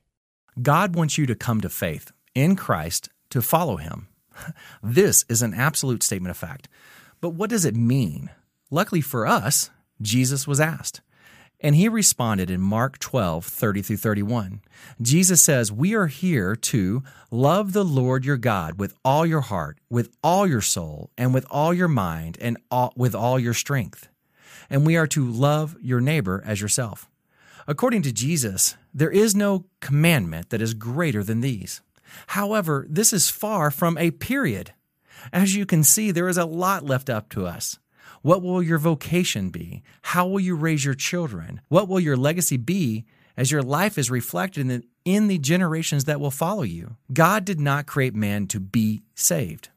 God 0.61 0.95
wants 0.95 1.17
you 1.17 1.25
to 1.25 1.35
come 1.35 1.61
to 1.61 1.69
faith 1.69 2.11
in 2.33 2.55
Christ 2.55 3.09
to 3.29 3.41
follow 3.41 3.77
him. 3.77 4.07
This 4.83 5.25
is 5.29 5.41
an 5.41 5.53
absolute 5.53 6.03
statement 6.03 6.31
of 6.31 6.37
fact. 6.37 6.69
But 7.21 7.29
what 7.29 7.49
does 7.49 7.65
it 7.65 7.75
mean? 7.75 8.29
Luckily 8.69 9.01
for 9.01 9.25
us, 9.25 9.71
Jesus 10.01 10.47
was 10.47 10.59
asked. 10.59 11.01
And 11.59 11.75
he 11.75 11.89
responded 11.89 12.51
in 12.51 12.61
Mark 12.61 12.99
12, 12.99 13.43
30 13.43 13.81
through 13.81 13.97
31. 13.97 14.61
Jesus 15.01 15.41
says, 15.41 15.71
We 15.71 15.95
are 15.95 16.07
here 16.07 16.55
to 16.55 17.03
love 17.31 17.73
the 17.73 17.85
Lord 17.85 18.25
your 18.25 18.37
God 18.37 18.79
with 18.79 18.93
all 19.03 19.25
your 19.25 19.41
heart, 19.41 19.79
with 19.89 20.15
all 20.23 20.45
your 20.45 20.61
soul, 20.61 21.09
and 21.17 21.33
with 21.33 21.47
all 21.49 21.73
your 21.73 21.87
mind, 21.87 22.37
and 22.39 22.57
all, 22.69 22.93
with 22.95 23.15
all 23.15 23.39
your 23.39 23.55
strength. 23.55 24.07
And 24.69 24.85
we 24.85 24.97
are 24.97 25.07
to 25.07 25.27
love 25.27 25.75
your 25.81 25.99
neighbor 25.99 26.43
as 26.45 26.61
yourself. 26.61 27.09
According 27.67 28.03
to 28.03 28.13
Jesus, 28.13 28.77
there 28.93 29.11
is 29.11 29.35
no 29.35 29.65
commandment 29.81 30.51
that 30.51 30.61
is 30.61 30.73
greater 30.73 31.23
than 31.23 31.41
these. 31.41 31.81
However, 32.27 32.85
this 32.89 33.11
is 33.11 33.29
far 33.29 33.71
from 33.71 33.97
a 33.97 34.11
period. 34.11 34.73
As 35.33 35.55
you 35.55 35.65
can 35.65 35.83
see, 35.83 36.11
there 36.11 36.29
is 36.29 36.37
a 36.37 36.45
lot 36.45 36.85
left 36.85 37.09
up 37.09 37.29
to 37.29 37.45
us. 37.45 37.79
What 38.27 38.41
will 38.41 38.61
your 38.61 38.77
vocation 38.77 39.51
be? 39.51 39.83
How 40.01 40.27
will 40.27 40.41
you 40.41 40.53
raise 40.53 40.83
your 40.83 40.95
children? 40.95 41.61
What 41.69 41.87
will 41.87 42.01
your 42.01 42.17
legacy 42.17 42.57
be 42.57 43.05
as 43.37 43.53
your 43.53 43.63
life 43.63 43.97
is 43.97 44.11
reflected 44.11 44.59
in 44.59 44.67
the, 44.67 44.83
in 45.05 45.27
the 45.29 45.37
generations 45.37 46.03
that 46.03 46.19
will 46.19 46.29
follow 46.29 46.63
you? 46.63 46.97
God 47.13 47.45
did 47.45 47.57
not 47.57 47.85
create 47.85 48.13
man 48.13 48.47
to 48.47 48.59
be 48.59 49.01
saved. 49.15 49.69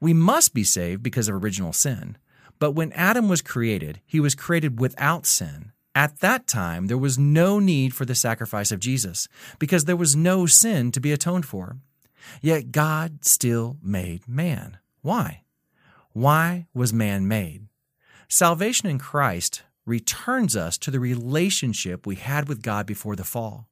We 0.00 0.12
must 0.12 0.52
be 0.52 0.64
saved 0.64 1.04
because 1.04 1.28
of 1.28 1.36
original 1.36 1.72
sin. 1.72 2.18
But 2.58 2.72
when 2.72 2.90
Adam 2.94 3.28
was 3.28 3.40
created, 3.40 4.00
he 4.04 4.18
was 4.18 4.34
created 4.34 4.80
without 4.80 5.24
sin. 5.24 5.70
At 5.94 6.18
that 6.18 6.48
time, 6.48 6.88
there 6.88 6.98
was 6.98 7.20
no 7.20 7.60
need 7.60 7.94
for 7.94 8.04
the 8.04 8.16
sacrifice 8.16 8.72
of 8.72 8.80
Jesus 8.80 9.28
because 9.60 9.84
there 9.84 9.94
was 9.94 10.16
no 10.16 10.44
sin 10.46 10.90
to 10.90 10.98
be 10.98 11.12
atoned 11.12 11.46
for. 11.46 11.76
Yet 12.40 12.72
God 12.72 13.24
still 13.24 13.76
made 13.80 14.26
man. 14.26 14.78
Why? 15.02 15.42
Why 16.12 16.66
was 16.74 16.92
man 16.92 17.28
made? 17.28 17.68
Salvation 18.34 18.88
in 18.88 18.98
Christ 18.98 19.60
returns 19.84 20.56
us 20.56 20.78
to 20.78 20.90
the 20.90 20.98
relationship 20.98 22.06
we 22.06 22.14
had 22.14 22.48
with 22.48 22.62
God 22.62 22.86
before 22.86 23.14
the 23.14 23.24
fall. 23.24 23.68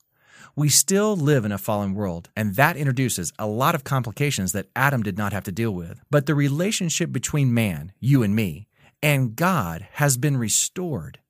We 0.55 0.69
still 0.69 1.17
live 1.17 1.47
in 1.47 1.51
a 1.51 1.57
fallen 1.57 1.95
world, 1.95 2.29
and 2.37 2.55
that 2.57 2.77
introduces 2.77 3.33
a 3.39 3.47
lot 3.47 3.75
of 3.75 3.85
complications 3.85 4.53
that 4.53 4.69
Adam 4.77 5.03
did 5.03 5.17
not 5.17 5.33
have 5.33 5.45
to 5.45 5.51
deal 5.51 5.71
with. 5.71 6.03
But 6.11 6.27
the 6.27 6.35
relationship 6.35 7.11
between 7.11 7.55
man, 7.55 7.93
you 8.01 8.23
and 8.23 8.37
me, 8.37 8.67
and 9.03 9.35
God 9.35 9.89
has 9.93 10.19
been 10.19 10.37
restored. 10.37 11.21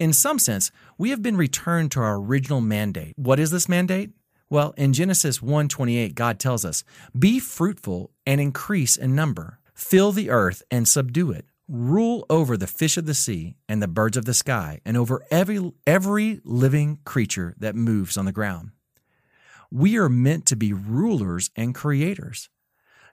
In 0.00 0.12
some 0.12 0.40
sense, 0.40 0.72
we 0.98 1.10
have 1.10 1.22
been 1.22 1.36
returned 1.36 1.92
to 1.92 2.00
our 2.00 2.16
original 2.16 2.60
mandate. 2.60 3.14
What 3.14 3.38
is 3.38 3.52
this 3.52 3.68
mandate? 3.68 4.10
Well, 4.50 4.74
in 4.76 4.94
Genesis 4.94 5.40
1:28, 5.40 6.16
God 6.16 6.40
tells 6.40 6.64
us, 6.64 6.82
"Be 7.16 7.38
fruitful 7.38 8.10
and 8.26 8.40
increase 8.40 8.96
in 8.96 9.14
number. 9.14 9.60
Fill 9.74 10.10
the 10.10 10.28
earth 10.28 10.64
and 10.72 10.88
subdue 10.88 11.30
it 11.30 11.46
rule 11.74 12.24
over 12.30 12.56
the 12.56 12.66
fish 12.66 12.96
of 12.96 13.06
the 13.06 13.14
sea 13.14 13.56
and 13.68 13.82
the 13.82 13.88
birds 13.88 14.16
of 14.16 14.24
the 14.24 14.34
sky 14.34 14.80
and 14.84 14.96
over 14.96 15.24
every 15.30 15.72
every 15.86 16.40
living 16.44 16.98
creature 17.04 17.54
that 17.58 17.74
moves 17.74 18.16
on 18.16 18.24
the 18.24 18.32
ground. 18.32 18.70
We 19.70 19.96
are 19.96 20.08
meant 20.08 20.46
to 20.46 20.56
be 20.56 20.72
rulers 20.72 21.50
and 21.56 21.74
creators. 21.74 22.48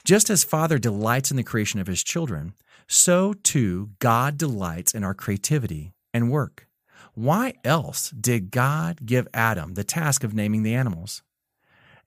Just 0.04 0.30
as 0.30 0.44
Father 0.44 0.78
delights 0.78 1.32
in 1.32 1.38
the 1.38 1.44
creation 1.44 1.80
of 1.80 1.88
his 1.88 2.04
children, 2.04 2.54
so 2.88 3.34
too 3.34 3.92
God 4.00 4.38
delights 4.38 4.94
in 4.94 5.04
our 5.04 5.14
creativity 5.14 5.94
and 6.14 6.32
work. 6.32 6.68
Why 7.14 7.54
else 7.64 8.12
did 8.12 8.52
God 8.52 9.06
give 9.06 9.28
Adam 9.34 9.74
the 9.74 9.84
task 9.84 10.24
of 10.24 10.34
naming 10.34 10.64
the 10.64 10.76
animals? 10.76 11.24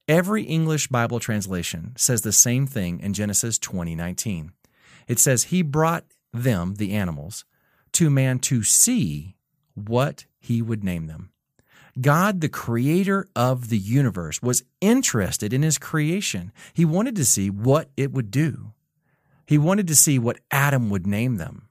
Every 0.07 0.45
English 0.45 0.89
Bible 0.89 1.19
translation 1.19 1.95
says 1.97 2.23
the 2.23 2.33
same 2.33 2.67
thing 2.67 3.01
in 3.01 3.13
Genesis 3.13 3.59
20:19. 3.59 4.53
It 5.09 5.19
says 5.19 5.45
he 5.45 5.63
brought 5.63 6.05
them, 6.35 6.75
the 6.75 6.93
animals, 6.93 7.45
to 7.93 8.11
man 8.11 8.39
to 8.41 8.63
see 8.63 9.37
what 9.75 10.27
he 10.39 10.61
would 10.61 10.85
name 10.85 11.07
them. 11.07 11.31
God, 12.01 12.41
the 12.41 12.49
creator 12.49 13.29
of 13.37 13.69
the 13.69 13.79
universe, 13.79 14.43
was 14.43 14.65
interested 14.81 15.53
in 15.53 15.63
his 15.63 15.79
creation. 15.79 16.53
He 16.73 16.85
wanted 16.85 17.15
to 17.17 17.25
see 17.25 17.51
what 17.51 17.89
it 17.97 18.13
would 18.13 18.31
do. 18.33 18.73
He 19.47 19.59
wanted 19.59 19.87
to 19.89 19.95
see 19.95 20.19
what 20.19 20.41
Adam 20.51 20.91
would 20.91 21.07
name 21.07 21.37
them. 21.37 21.69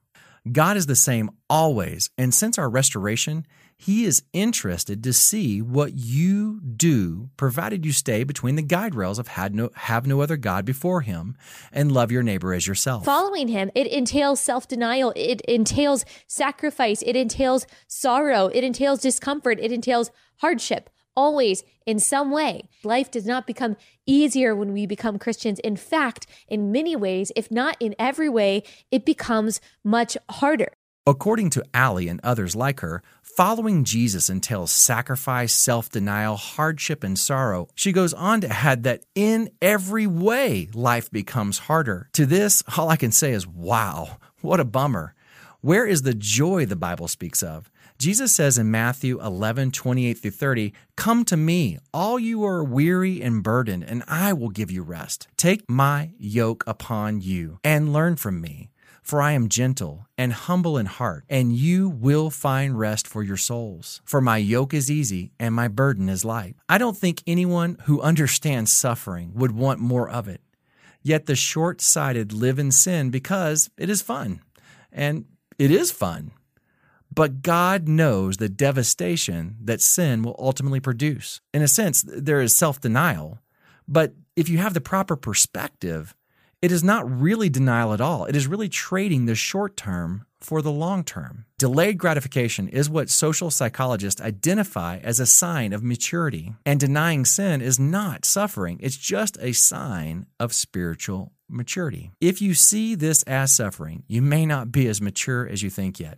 God 0.50 0.78
is 0.78 0.86
the 0.86 0.96
same 0.96 1.30
always, 1.50 2.10
and 2.18 2.34
since 2.34 2.58
our 2.58 2.70
restoration, 2.70 3.46
he 3.78 4.06
is 4.06 4.24
interested 4.34 5.04
to 5.04 5.14
see 5.14 5.62
what 5.62 5.94
you 5.94 6.62
do, 6.62 7.30
provided 7.38 7.86
you 7.86 7.92
stay 7.92 8.24
between 8.24 8.56
the 8.56 8.62
guide 8.62 8.96
rails 8.96 9.20
of 9.20 9.30
had 9.30 9.54
no, 9.54 9.70
have 9.76 10.08
no 10.08 10.22
other 10.22 10.38
God 10.38 10.66
before 10.66 11.02
him 11.02 11.36
and 11.72 11.92
love 11.92 12.12
your 12.12 12.24
neighbor 12.24 12.54
as 12.54 12.68
yourself. 12.68 13.06
Following 13.06 13.48
him, 13.48 13.72
it 13.76 13.88
entails 13.88 14.40
self 14.40 14.68
denial, 14.68 15.14
it 15.16 15.42
entails 15.42 16.06
sacrifice, 16.28 17.02
it 17.02 17.16
entails 17.16 17.66
sorrow, 17.88 18.48
it 18.48 18.64
entails 18.64 19.00
discomfort, 19.00 19.60
it 19.60 19.72
entails 19.72 20.12
hardship. 20.38 20.90
Always 21.16 21.64
in 21.86 22.00
some 22.00 22.32
way. 22.32 22.70
Life 22.84 23.12
does 23.12 23.26
not 23.26 23.46
become 23.46 23.78
easier 24.06 24.56
when 24.56 24.74
we 24.74 24.88
become 24.88 25.20
Christians. 25.20 25.60
In 25.60 25.76
fact, 25.76 26.26
in 26.48 26.72
many 26.72 26.96
ways, 26.96 27.32
if 27.36 27.52
not 27.52 27.78
in 27.80 27.94
every 28.00 28.30
way, 28.30 28.64
it 28.92 29.06
becomes 29.06 29.62
much 29.84 30.18
harder. 30.30 30.74
According 31.06 31.50
to 31.52 31.64
Allie 31.74 32.08
and 32.08 32.22
others 32.24 32.56
like 32.56 32.80
her, 32.80 33.04
following 33.36 33.84
Jesus 33.84 34.30
entails 34.30 34.72
sacrifice, 34.72 35.54
self 35.54 35.90
denial, 35.90 36.36
hardship, 36.36 37.04
and 37.04 37.18
sorrow. 37.18 37.68
She 37.76 37.92
goes 37.92 38.14
on 38.14 38.42
to 38.42 38.50
add 38.50 38.84
that 38.84 39.04
in 39.16 39.50
every 39.62 40.08
way, 40.08 40.70
life 40.74 41.12
becomes 41.12 41.60
harder. 41.60 42.10
To 42.14 42.26
this, 42.26 42.64
all 42.78 42.90
I 42.90 42.96
can 42.96 43.12
say 43.12 43.32
is, 43.32 43.48
wow, 43.48 44.18
what 44.42 44.60
a 44.60 44.66
bummer. 44.66 45.16
Where 45.62 45.86
is 45.86 46.02
the 46.02 46.14
joy 46.14 46.66
the 46.66 46.76
Bible 46.76 47.08
speaks 47.08 47.42
of? 47.42 47.70
Jesus 47.98 48.34
says 48.34 48.58
in 48.58 48.70
Matthew 48.70 49.22
11, 49.22 49.72
28 49.72 50.14
through 50.16 50.32
30, 50.32 50.74
Come 50.98 51.24
to 51.26 51.38
me, 51.38 51.80
all 51.94 52.20
you 52.20 52.44
are 52.44 52.64
weary 52.64 53.22
and 53.22 53.42
burdened, 53.42 53.84
and 53.84 54.04
I 54.08 54.34
will 54.34 54.50
give 54.50 54.72
you 54.72 54.84
rest. 54.84 55.28
Take 55.38 55.70
my 55.70 56.12
yoke 56.18 56.64
upon 56.68 57.22
you 57.22 57.60
and 57.64 57.94
learn 57.94 58.18
from 58.18 58.42
me 58.42 58.70
for 59.04 59.22
I 59.22 59.34
am 59.34 59.50
gentle 59.50 60.08
and 60.18 60.34
humble 60.34 60.78
in 60.78 60.86
heart, 60.86 61.26
and 61.30 61.54
you 61.54 61.90
will 61.90 62.30
find 62.30 62.80
rest 62.80 63.08
for 63.08 63.22
your 63.22 63.38
souls. 63.38 64.02
For 64.06 64.22
my 64.22 64.38
yoke 64.38 64.74
is 64.74 64.90
easy 64.90 65.34
and 65.40 65.54
my 65.54 65.68
burden 65.68 66.10
is 66.10 66.26
light. 66.26 66.56
I 66.70 66.78
don't 66.78 66.98
think 66.98 67.22
anyone 67.28 67.78
who 67.84 68.02
understands 68.02 68.72
suffering 68.72 69.34
would 69.36 69.52
want 69.52 69.80
more 69.80 70.10
of 70.10 70.28
it. 70.28 70.42
Yet 71.02 71.26
the 71.26 71.36
short 71.36 71.82
sighted 71.82 72.32
live 72.32 72.58
in 72.58 72.72
sin 72.72 73.10
because 73.10 73.70
it 73.78 73.90
is 73.90 74.02
fun. 74.02 74.40
And 74.92 75.26
it 75.60 75.70
is 75.70 75.92
fun. 75.92 76.32
But 77.14 77.42
God 77.44 77.88
knows 77.88 78.38
the 78.38 78.50
devastation 78.50 79.58
that 79.62 79.82
sin 79.82 80.24
will 80.24 80.36
ultimately 80.40 80.80
produce. 80.80 81.42
In 81.54 81.62
a 81.62 81.68
sense, 81.68 82.04
there 82.08 82.42
is 82.42 82.56
self 82.56 82.80
denial. 82.80 83.40
But 83.88 84.14
if 84.36 84.50
you 84.50 84.58
have 84.60 84.74
the 84.74 84.82
proper 84.82 85.16
perspective, 85.16 86.16
it 86.64 86.72
is 86.72 86.82
not 86.82 87.20
really 87.22 87.50
denial 87.50 87.92
at 87.92 88.00
all. 88.00 88.24
It 88.24 88.38
is 88.38 88.48
really 88.48 88.70
trading 88.70 89.26
the 89.26 89.36
short 89.36 89.76
term 89.76 90.26
for 90.40 90.62
the 90.62 90.72
long 90.72 91.04
term. 91.04 91.44
Delayed 91.58 91.98
gratification 91.98 92.70
is 92.70 92.90
what 92.90 93.10
social 93.10 93.52
psychologists 93.52 94.22
identify 94.22 95.00
as 95.00 95.20
a 95.20 95.26
sign 95.26 95.74
of 95.74 95.84
maturity. 95.84 96.54
And 96.66 96.80
denying 96.80 97.26
sin 97.26 97.62
is 97.62 97.82
not 97.82 98.24
suffering, 98.24 98.80
it's 98.82 98.96
just 98.96 99.38
a 99.42 99.52
sign 99.52 100.26
of 100.40 100.54
spiritual 100.54 101.34
maturity. 101.50 102.12
If 102.22 102.42
you 102.42 102.54
see 102.54 102.96
this 102.96 103.24
as 103.24 103.52
suffering, 103.52 104.04
you 104.08 104.22
may 104.22 104.46
not 104.46 104.72
be 104.72 104.88
as 104.88 105.02
mature 105.02 105.46
as 105.46 105.64
you 105.64 105.70
think 105.70 106.00
yet. 106.00 106.18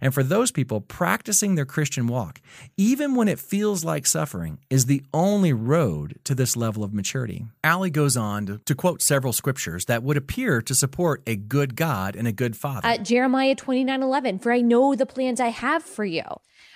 And 0.00 0.12
for 0.12 0.22
those 0.22 0.50
people, 0.50 0.80
practicing 0.80 1.54
their 1.54 1.64
Christian 1.64 2.06
walk, 2.06 2.40
even 2.76 3.14
when 3.14 3.28
it 3.28 3.38
feels 3.38 3.84
like 3.84 4.06
suffering, 4.06 4.58
is 4.70 4.86
the 4.86 5.02
only 5.12 5.52
road 5.52 6.18
to 6.24 6.34
this 6.34 6.56
level 6.56 6.84
of 6.84 6.92
maturity. 6.92 7.46
Allie 7.62 7.90
goes 7.90 8.16
on 8.16 8.46
to, 8.46 8.58
to 8.58 8.74
quote 8.74 9.02
several 9.02 9.32
scriptures 9.32 9.86
that 9.86 10.02
would 10.02 10.16
appear 10.16 10.62
to 10.62 10.74
support 10.74 11.22
a 11.26 11.36
good 11.36 11.76
God 11.76 12.16
and 12.16 12.28
a 12.28 12.32
good 12.32 12.56
Father. 12.56 12.88
Jeremiah 12.98 13.54
29 13.54 14.02
11, 14.02 14.38
for 14.38 14.52
I 14.52 14.60
know 14.60 14.94
the 14.94 15.06
plans 15.06 15.40
I 15.40 15.48
have 15.48 15.82
for 15.82 16.04
you 16.04 16.22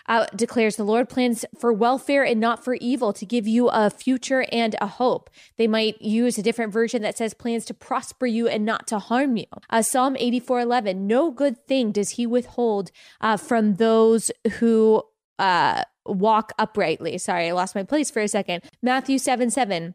uh, 0.08 0.26
declares 0.34 0.76
the 0.76 0.84
Lord 0.84 1.08
plans 1.08 1.44
for 1.58 1.72
welfare 1.72 2.24
and 2.24 2.40
not 2.40 2.64
for 2.64 2.74
evil 2.74 3.12
to 3.12 3.26
give 3.26 3.46
you 3.46 3.68
a 3.68 3.90
future 3.90 4.46
and 4.50 4.74
a 4.80 4.86
hope. 4.86 5.30
They 5.56 5.68
might 5.68 6.00
use 6.02 6.38
a 6.38 6.42
different 6.42 6.72
version 6.72 7.02
that 7.02 7.18
says 7.18 7.34
plans 7.34 7.64
to 7.66 7.74
prosper 7.74 8.26
you 8.26 8.48
and 8.48 8.64
not 8.64 8.86
to 8.88 8.98
harm 8.98 9.36
you. 9.36 9.46
Uh, 9.70 9.82
Psalm 9.82 10.16
84 10.18 10.60
11, 10.60 11.06
no 11.06 11.30
good 11.30 11.66
thing 11.66 11.92
does 11.92 12.10
he 12.10 12.26
withhold 12.26 12.90
uh, 13.20 13.36
from 13.36 13.74
those 13.74 14.30
who 14.58 15.02
uh, 15.38 15.82
walk 16.06 16.52
uprightly. 16.58 17.18
Sorry, 17.18 17.48
I 17.48 17.52
lost 17.52 17.74
my 17.74 17.82
place 17.82 18.10
for 18.10 18.20
a 18.20 18.28
second. 18.28 18.64
Matthew 18.82 19.18
7 19.18 19.50
7. 19.50 19.94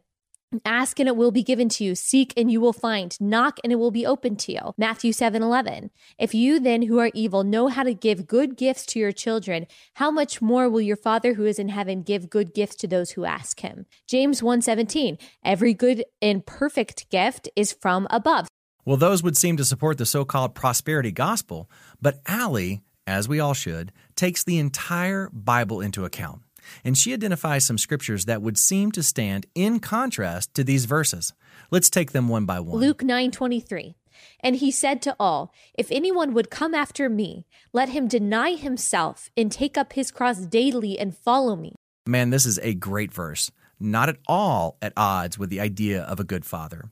Ask 0.64 0.98
and 1.00 1.08
it 1.08 1.16
will 1.16 1.30
be 1.30 1.42
given 1.42 1.68
to 1.70 1.84
you. 1.84 1.94
Seek 1.94 2.32
and 2.36 2.50
you 2.50 2.60
will 2.60 2.72
find. 2.72 3.16
Knock 3.20 3.58
and 3.62 3.72
it 3.72 3.76
will 3.76 3.90
be 3.90 4.06
open 4.06 4.36
to 4.36 4.52
you. 4.52 4.74
Matthew 4.76 5.12
7 5.12 5.42
11. 5.42 5.90
If 6.18 6.34
you 6.34 6.60
then 6.60 6.82
who 6.82 6.98
are 6.98 7.10
evil 7.14 7.44
know 7.44 7.68
how 7.68 7.82
to 7.82 7.94
give 7.94 8.26
good 8.26 8.56
gifts 8.56 8.86
to 8.86 8.98
your 8.98 9.12
children, 9.12 9.66
how 9.94 10.10
much 10.10 10.40
more 10.42 10.68
will 10.68 10.80
your 10.80 10.96
Father 10.96 11.34
who 11.34 11.44
is 11.44 11.58
in 11.58 11.68
heaven 11.68 12.02
give 12.02 12.30
good 12.30 12.54
gifts 12.54 12.76
to 12.76 12.86
those 12.86 13.12
who 13.12 13.24
ask 13.24 13.60
him? 13.60 13.86
James 14.06 14.42
1 14.42 14.62
17. 14.62 15.18
Every 15.44 15.74
good 15.74 16.04
and 16.20 16.44
perfect 16.44 17.10
gift 17.10 17.48
is 17.56 17.72
from 17.72 18.06
above. 18.10 18.48
Well, 18.84 18.96
those 18.98 19.22
would 19.22 19.36
seem 19.36 19.56
to 19.56 19.64
support 19.64 19.96
the 19.96 20.06
so 20.06 20.24
called 20.24 20.54
prosperity 20.54 21.10
gospel, 21.10 21.70
but 22.02 22.20
Allie, 22.26 22.82
as 23.06 23.26
we 23.26 23.40
all 23.40 23.54
should, 23.54 23.92
takes 24.14 24.44
the 24.44 24.58
entire 24.58 25.30
Bible 25.32 25.80
into 25.80 26.04
account, 26.04 26.42
and 26.84 26.96
she 26.96 27.12
identifies 27.12 27.64
some 27.64 27.78
scriptures 27.78 28.24
that 28.24 28.42
would 28.42 28.58
seem 28.58 28.92
to 28.92 29.02
stand 29.02 29.46
in 29.54 29.80
contrast 29.80 30.54
to 30.54 30.64
these 30.64 30.84
verses. 30.84 31.32
Let's 31.70 31.90
take 31.90 32.12
them 32.12 32.28
one 32.28 32.44
by 32.44 32.60
one. 32.60 32.80
Luke 32.80 33.02
9:23. 33.02 33.94
And 34.40 34.56
he 34.56 34.70
said 34.70 35.02
to 35.02 35.16
all, 35.18 35.52
If 35.76 35.90
anyone 35.90 36.34
would 36.34 36.50
come 36.50 36.74
after 36.74 37.08
me, 37.08 37.46
let 37.72 37.88
him 37.90 38.08
deny 38.08 38.54
himself 38.54 39.28
and 39.36 39.50
take 39.50 39.76
up 39.76 39.94
his 39.94 40.10
cross 40.10 40.38
daily 40.38 40.98
and 40.98 41.16
follow 41.16 41.56
me. 41.56 41.74
Man, 42.06 42.30
this 42.30 42.46
is 42.46 42.58
a 42.62 42.74
great 42.74 43.12
verse, 43.12 43.50
not 43.80 44.08
at 44.08 44.18
all 44.28 44.76
at 44.82 44.92
odds 44.96 45.38
with 45.38 45.50
the 45.50 45.60
idea 45.60 46.02
of 46.02 46.20
a 46.20 46.24
good 46.24 46.44
father. 46.44 46.90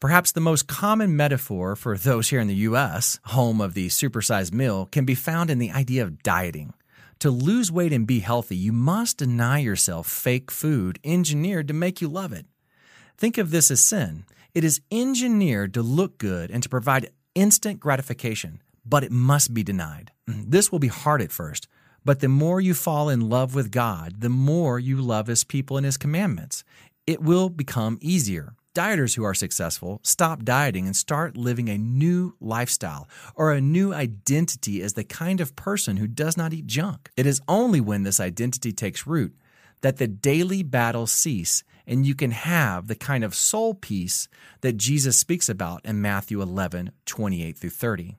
Perhaps 0.00 0.32
the 0.32 0.40
most 0.40 0.66
common 0.66 1.16
metaphor 1.16 1.76
for 1.76 1.96
those 1.96 2.28
here 2.28 2.40
in 2.40 2.48
the 2.48 2.54
US, 2.68 3.20
home 3.26 3.60
of 3.60 3.74
the 3.74 3.88
supersized 3.88 4.52
meal, 4.52 4.86
can 4.86 5.04
be 5.04 5.14
found 5.14 5.50
in 5.50 5.58
the 5.58 5.70
idea 5.70 6.02
of 6.02 6.22
dieting. 6.22 6.74
To 7.20 7.30
lose 7.30 7.72
weight 7.72 7.92
and 7.92 8.06
be 8.06 8.20
healthy, 8.20 8.56
you 8.56 8.72
must 8.72 9.18
deny 9.18 9.58
yourself 9.58 10.06
fake 10.06 10.50
food 10.50 10.98
engineered 11.04 11.68
to 11.68 11.74
make 11.74 12.00
you 12.00 12.08
love 12.08 12.32
it. 12.32 12.46
Think 13.16 13.38
of 13.38 13.50
this 13.50 13.70
as 13.70 13.80
sin. 13.80 14.24
It 14.54 14.64
is 14.64 14.80
engineered 14.90 15.74
to 15.74 15.82
look 15.82 16.18
good 16.18 16.50
and 16.50 16.62
to 16.62 16.68
provide 16.68 17.10
instant 17.34 17.80
gratification, 17.80 18.62
but 18.84 19.04
it 19.04 19.10
must 19.12 19.54
be 19.54 19.62
denied. 19.62 20.12
Mm, 20.28 20.50
this 20.50 20.70
will 20.70 20.78
be 20.78 20.88
hard 20.88 21.22
at 21.22 21.32
first, 21.32 21.66
but 22.04 22.20
the 22.20 22.28
more 22.28 22.60
you 22.60 22.74
fall 22.74 23.08
in 23.08 23.28
love 23.28 23.54
with 23.54 23.70
God, 23.70 24.20
the 24.20 24.28
more 24.28 24.78
you 24.78 25.00
love 25.00 25.26
His 25.26 25.44
people 25.44 25.76
and 25.76 25.86
His 25.86 25.96
commandments. 25.96 26.64
It 27.06 27.20
will 27.20 27.48
become 27.48 27.98
easier. 28.00 28.54
Dieters 28.74 29.14
who 29.14 29.22
are 29.22 29.34
successful 29.34 30.00
stop 30.02 30.42
dieting 30.44 30.86
and 30.86 30.96
start 30.96 31.36
living 31.36 31.68
a 31.68 31.78
new 31.78 32.34
lifestyle 32.40 33.08
or 33.36 33.52
a 33.52 33.60
new 33.60 33.94
identity 33.94 34.82
as 34.82 34.94
the 34.94 35.04
kind 35.04 35.40
of 35.40 35.54
person 35.54 35.96
who 35.98 36.08
does 36.08 36.36
not 36.36 36.52
eat 36.52 36.66
junk. 36.66 37.12
It 37.16 37.24
is 37.24 37.40
only 37.46 37.80
when 37.80 38.02
this 38.02 38.18
identity 38.18 38.72
takes 38.72 39.06
root 39.06 39.32
that 39.82 39.98
the 39.98 40.08
daily 40.08 40.64
battles 40.64 41.12
cease 41.12 41.62
and 41.86 42.04
you 42.04 42.16
can 42.16 42.32
have 42.32 42.88
the 42.88 42.96
kind 42.96 43.22
of 43.22 43.32
soul 43.32 43.74
peace 43.74 44.26
that 44.62 44.76
Jesus 44.76 45.16
speaks 45.16 45.48
about 45.48 45.84
in 45.84 46.02
Matthew 46.02 46.42
11, 46.42 46.90
28 47.06 47.56
through 47.56 47.70
30. 47.70 48.16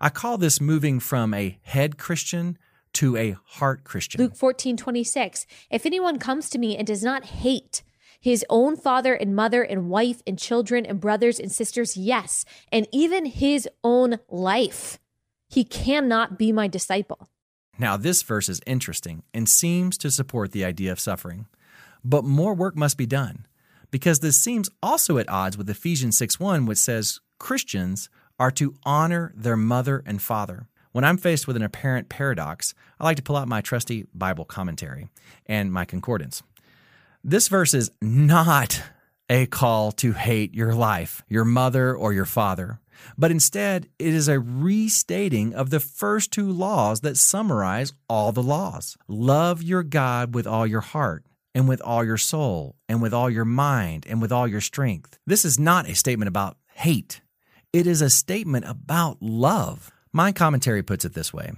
I 0.00 0.08
call 0.08 0.38
this 0.38 0.62
moving 0.62 0.98
from 0.98 1.34
a 1.34 1.58
head 1.60 1.98
Christian 1.98 2.56
to 2.94 3.18
a 3.18 3.36
heart 3.44 3.84
Christian. 3.84 4.22
Luke 4.22 4.36
14, 4.36 4.78
26. 4.78 5.46
If 5.70 5.84
anyone 5.84 6.18
comes 6.18 6.48
to 6.50 6.58
me 6.58 6.74
and 6.74 6.86
does 6.86 7.02
not 7.02 7.24
hate 7.24 7.82
his 8.24 8.42
own 8.48 8.74
father 8.74 9.12
and 9.12 9.36
mother 9.36 9.62
and 9.62 9.90
wife 9.90 10.22
and 10.26 10.38
children 10.38 10.86
and 10.86 10.98
brothers 10.98 11.38
and 11.38 11.52
sisters, 11.52 11.94
yes, 11.94 12.46
and 12.72 12.88
even 12.90 13.26
his 13.26 13.68
own 13.84 14.18
life. 14.30 14.98
He 15.46 15.62
cannot 15.62 16.38
be 16.38 16.50
my 16.50 16.66
disciple. 16.66 17.28
Now, 17.78 17.98
this 17.98 18.22
verse 18.22 18.48
is 18.48 18.62
interesting 18.66 19.24
and 19.34 19.46
seems 19.46 19.98
to 19.98 20.10
support 20.10 20.52
the 20.52 20.64
idea 20.64 20.90
of 20.90 20.98
suffering. 20.98 21.48
But 22.02 22.24
more 22.24 22.54
work 22.54 22.76
must 22.76 22.96
be 22.96 23.04
done 23.04 23.46
because 23.90 24.20
this 24.20 24.40
seems 24.40 24.70
also 24.82 25.18
at 25.18 25.28
odds 25.28 25.58
with 25.58 25.68
Ephesians 25.68 26.16
6 26.16 26.40
1, 26.40 26.64
which 26.64 26.78
says 26.78 27.20
Christians 27.38 28.08
are 28.38 28.50
to 28.52 28.74
honor 28.84 29.34
their 29.36 29.58
mother 29.58 30.02
and 30.06 30.22
father. 30.22 30.66
When 30.92 31.04
I'm 31.04 31.18
faced 31.18 31.46
with 31.46 31.56
an 31.56 31.62
apparent 31.62 32.08
paradox, 32.08 32.72
I 32.98 33.04
like 33.04 33.18
to 33.18 33.22
pull 33.22 33.36
out 33.36 33.48
my 33.48 33.60
trusty 33.60 34.06
Bible 34.14 34.46
commentary 34.46 35.10
and 35.44 35.70
my 35.70 35.84
concordance. 35.84 36.42
This 37.26 37.48
verse 37.48 37.72
is 37.72 37.90
not 38.02 38.82
a 39.30 39.46
call 39.46 39.92
to 39.92 40.12
hate 40.12 40.52
your 40.52 40.74
life, 40.74 41.22
your 41.26 41.46
mother, 41.46 41.96
or 41.96 42.12
your 42.12 42.26
father, 42.26 42.80
but 43.16 43.30
instead 43.30 43.88
it 43.98 44.12
is 44.12 44.28
a 44.28 44.38
restating 44.38 45.54
of 45.54 45.70
the 45.70 45.80
first 45.80 46.30
two 46.32 46.52
laws 46.52 47.00
that 47.00 47.16
summarize 47.16 47.94
all 48.10 48.30
the 48.30 48.42
laws. 48.42 48.98
Love 49.08 49.62
your 49.62 49.82
God 49.82 50.34
with 50.34 50.46
all 50.46 50.66
your 50.66 50.82
heart 50.82 51.24
and 51.54 51.66
with 51.66 51.80
all 51.80 52.04
your 52.04 52.18
soul 52.18 52.76
and 52.90 53.00
with 53.00 53.14
all 53.14 53.30
your 53.30 53.46
mind 53.46 54.04
and 54.06 54.20
with 54.20 54.30
all 54.30 54.46
your 54.46 54.60
strength. 54.60 55.18
This 55.26 55.46
is 55.46 55.58
not 55.58 55.88
a 55.88 55.94
statement 55.94 56.28
about 56.28 56.58
hate. 56.74 57.22
It 57.72 57.86
is 57.86 58.02
a 58.02 58.10
statement 58.10 58.66
about 58.68 59.16
love. 59.22 59.90
My 60.12 60.30
commentary 60.30 60.82
puts 60.82 61.06
it 61.06 61.14
this 61.14 61.32
way 61.32 61.52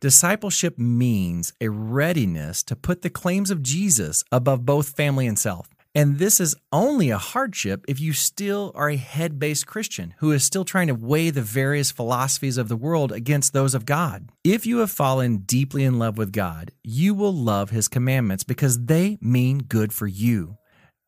Discipleship 0.00 0.78
means 0.78 1.54
a 1.58 1.70
readiness 1.70 2.62
to 2.64 2.76
put 2.76 3.00
the 3.00 3.08
claims 3.08 3.50
of 3.50 3.62
Jesus 3.62 4.24
above 4.30 4.66
both 4.66 4.90
family 4.90 5.26
and 5.26 5.38
self. 5.38 5.68
And 5.94 6.18
this 6.18 6.38
is 6.38 6.54
only 6.70 7.08
a 7.08 7.16
hardship 7.16 7.82
if 7.88 7.98
you 7.98 8.12
still 8.12 8.72
are 8.74 8.90
a 8.90 8.96
head 8.96 9.38
based 9.38 9.66
Christian 9.66 10.12
who 10.18 10.32
is 10.32 10.44
still 10.44 10.66
trying 10.66 10.88
to 10.88 10.94
weigh 10.94 11.30
the 11.30 11.40
various 11.40 11.90
philosophies 11.90 12.58
of 12.58 12.68
the 12.68 12.76
world 12.76 13.10
against 13.10 13.54
those 13.54 13.74
of 13.74 13.86
God. 13.86 14.28
If 14.44 14.66
you 14.66 14.78
have 14.78 14.90
fallen 14.90 15.38
deeply 15.38 15.82
in 15.82 15.98
love 15.98 16.18
with 16.18 16.30
God, 16.30 16.72
you 16.84 17.14
will 17.14 17.32
love 17.32 17.70
His 17.70 17.88
commandments 17.88 18.44
because 18.44 18.84
they 18.84 19.16
mean 19.22 19.60
good 19.60 19.94
for 19.94 20.06
you. 20.06 20.58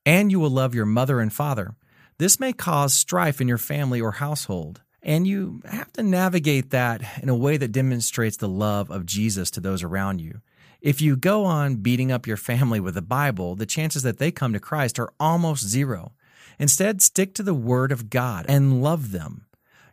And 0.07 0.33
you 0.33 0.41
will 0.41 0.49
love 0.49 0.75
your 0.75 0.87
mother 0.87 1.21
and 1.21 1.31
father. 1.31 1.77
This 2.19 2.41
may 2.41 2.55
cause 2.55 2.95
strife 2.95 3.43
in 3.43 3.49
your 3.49 3.59
family 3.59 4.01
or 4.01 4.13
household. 4.13 4.81
And 5.03 5.27
you 5.27 5.63
have 5.65 5.93
to 5.95 6.03
navigate 6.03 6.71
that 6.71 7.03
in 7.23 7.29
a 7.29 7.37
way 7.37 7.57
that 7.57 7.73
demonstrates 7.73 8.37
the 8.37 8.49
love 8.49 8.91
of 8.91 9.07
Jesus 9.07 9.51
to 9.53 9.61
those 9.61 9.83
around 9.83 10.21
you. 10.21 10.41
If 10.81 11.01
you 11.01 11.17
go 11.17 11.45
on 11.45 11.77
beating 11.77 12.13
up 12.13 12.27
your 12.27 12.37
family 12.37 12.81
with 12.81 12.95
the 12.95 13.03
Bible, 13.03 13.55
the 13.55 13.67
chances 13.67 14.03
that 14.03 14.19
they 14.19 14.31
come 14.31 14.53
to 14.53 14.61
Christ 14.61 14.99
are 14.99 15.13
almost 15.19 15.67
zero. 15.67 16.13
Instead, 16.59 17.03
stick 17.03 17.35
to 17.35 17.43
the 17.43 17.55
Word 17.55 17.93
of 17.93 18.11
God 18.11 18.47
and 18.49 18.83
love 18.83 19.13
them. 19.13 19.45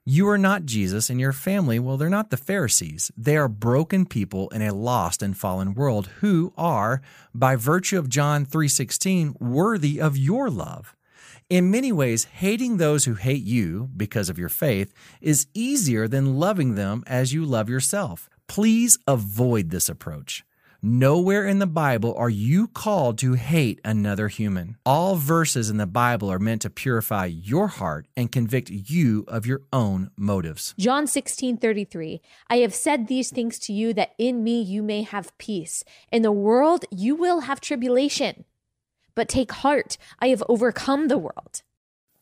You 0.07 0.29
are 0.29 0.37
not 0.37 0.67
Jesus, 0.67 1.09
and 1.09 1.19
your 1.19 1.31
family, 1.31 1.79
well, 1.79 1.97
they're 1.97 2.09
not 2.09 2.29
the 2.29 2.37
Pharisees. 2.37 3.11
They 3.17 3.35
are 3.37 3.47
broken 3.47 4.05
people 4.05 4.49
in 4.49 4.61
a 4.61 4.73
lost 4.73 5.23
and 5.23 5.35
fallen 5.35 5.73
world 5.73 6.07
who 6.19 6.53
are, 6.55 7.01
by 7.33 7.55
virtue 7.55 7.97
of 7.97 8.07
John 8.07 8.45
3:16, 8.45 9.35
worthy 9.39 9.99
of 9.99 10.15
your 10.15 10.51
love. 10.51 10.94
In 11.47 11.69
many 11.69 11.91
ways, 11.91 12.23
hating 12.23 12.77
those 12.77 13.05
who 13.05 13.13
hate 13.13 13.43
you 13.43 13.91
because 13.95 14.29
of 14.29 14.39
your 14.39 14.49
faith 14.49 14.91
is 15.21 15.45
easier 15.53 16.07
than 16.07 16.39
loving 16.39 16.73
them 16.73 17.03
as 17.05 17.33
you 17.33 17.45
love 17.45 17.69
yourself. 17.69 18.27
Please 18.47 18.97
avoid 19.05 19.69
this 19.69 19.87
approach. 19.87 20.43
Nowhere 20.81 21.45
in 21.45 21.59
the 21.59 21.67
Bible 21.67 22.15
are 22.17 22.31
you 22.31 22.67
called 22.67 23.19
to 23.19 23.33
hate 23.33 23.79
another 23.85 24.27
human. 24.27 24.77
All 24.87 25.17
verses 25.17 25.69
in 25.69 25.77
the 25.77 25.85
Bible 25.85 26.31
are 26.31 26.39
meant 26.39 26.63
to 26.63 26.71
purify 26.71 27.25
your 27.25 27.67
heart 27.67 28.07
and 28.17 28.31
convict 28.31 28.71
you 28.71 29.23
of 29.27 29.45
your 29.45 29.61
own 29.71 30.09
motives. 30.17 30.73
John 30.79 31.05
16:33 31.05 32.21
I 32.49 32.57
have 32.57 32.73
said 32.73 33.07
these 33.07 33.29
things 33.29 33.59
to 33.59 33.73
you 33.73 33.93
that 33.93 34.13
in 34.17 34.43
me 34.43 34.63
you 34.63 34.81
may 34.81 35.03
have 35.03 35.37
peace. 35.37 35.83
In 36.11 36.23
the 36.23 36.31
world 36.31 36.85
you 36.89 37.15
will 37.15 37.41
have 37.41 37.61
tribulation 37.61 38.45
but 39.15 39.29
take 39.29 39.51
heart, 39.51 39.97
I 40.19 40.27
have 40.27 40.43
overcome 40.47 41.07
the 41.07 41.17
world. 41.17 41.63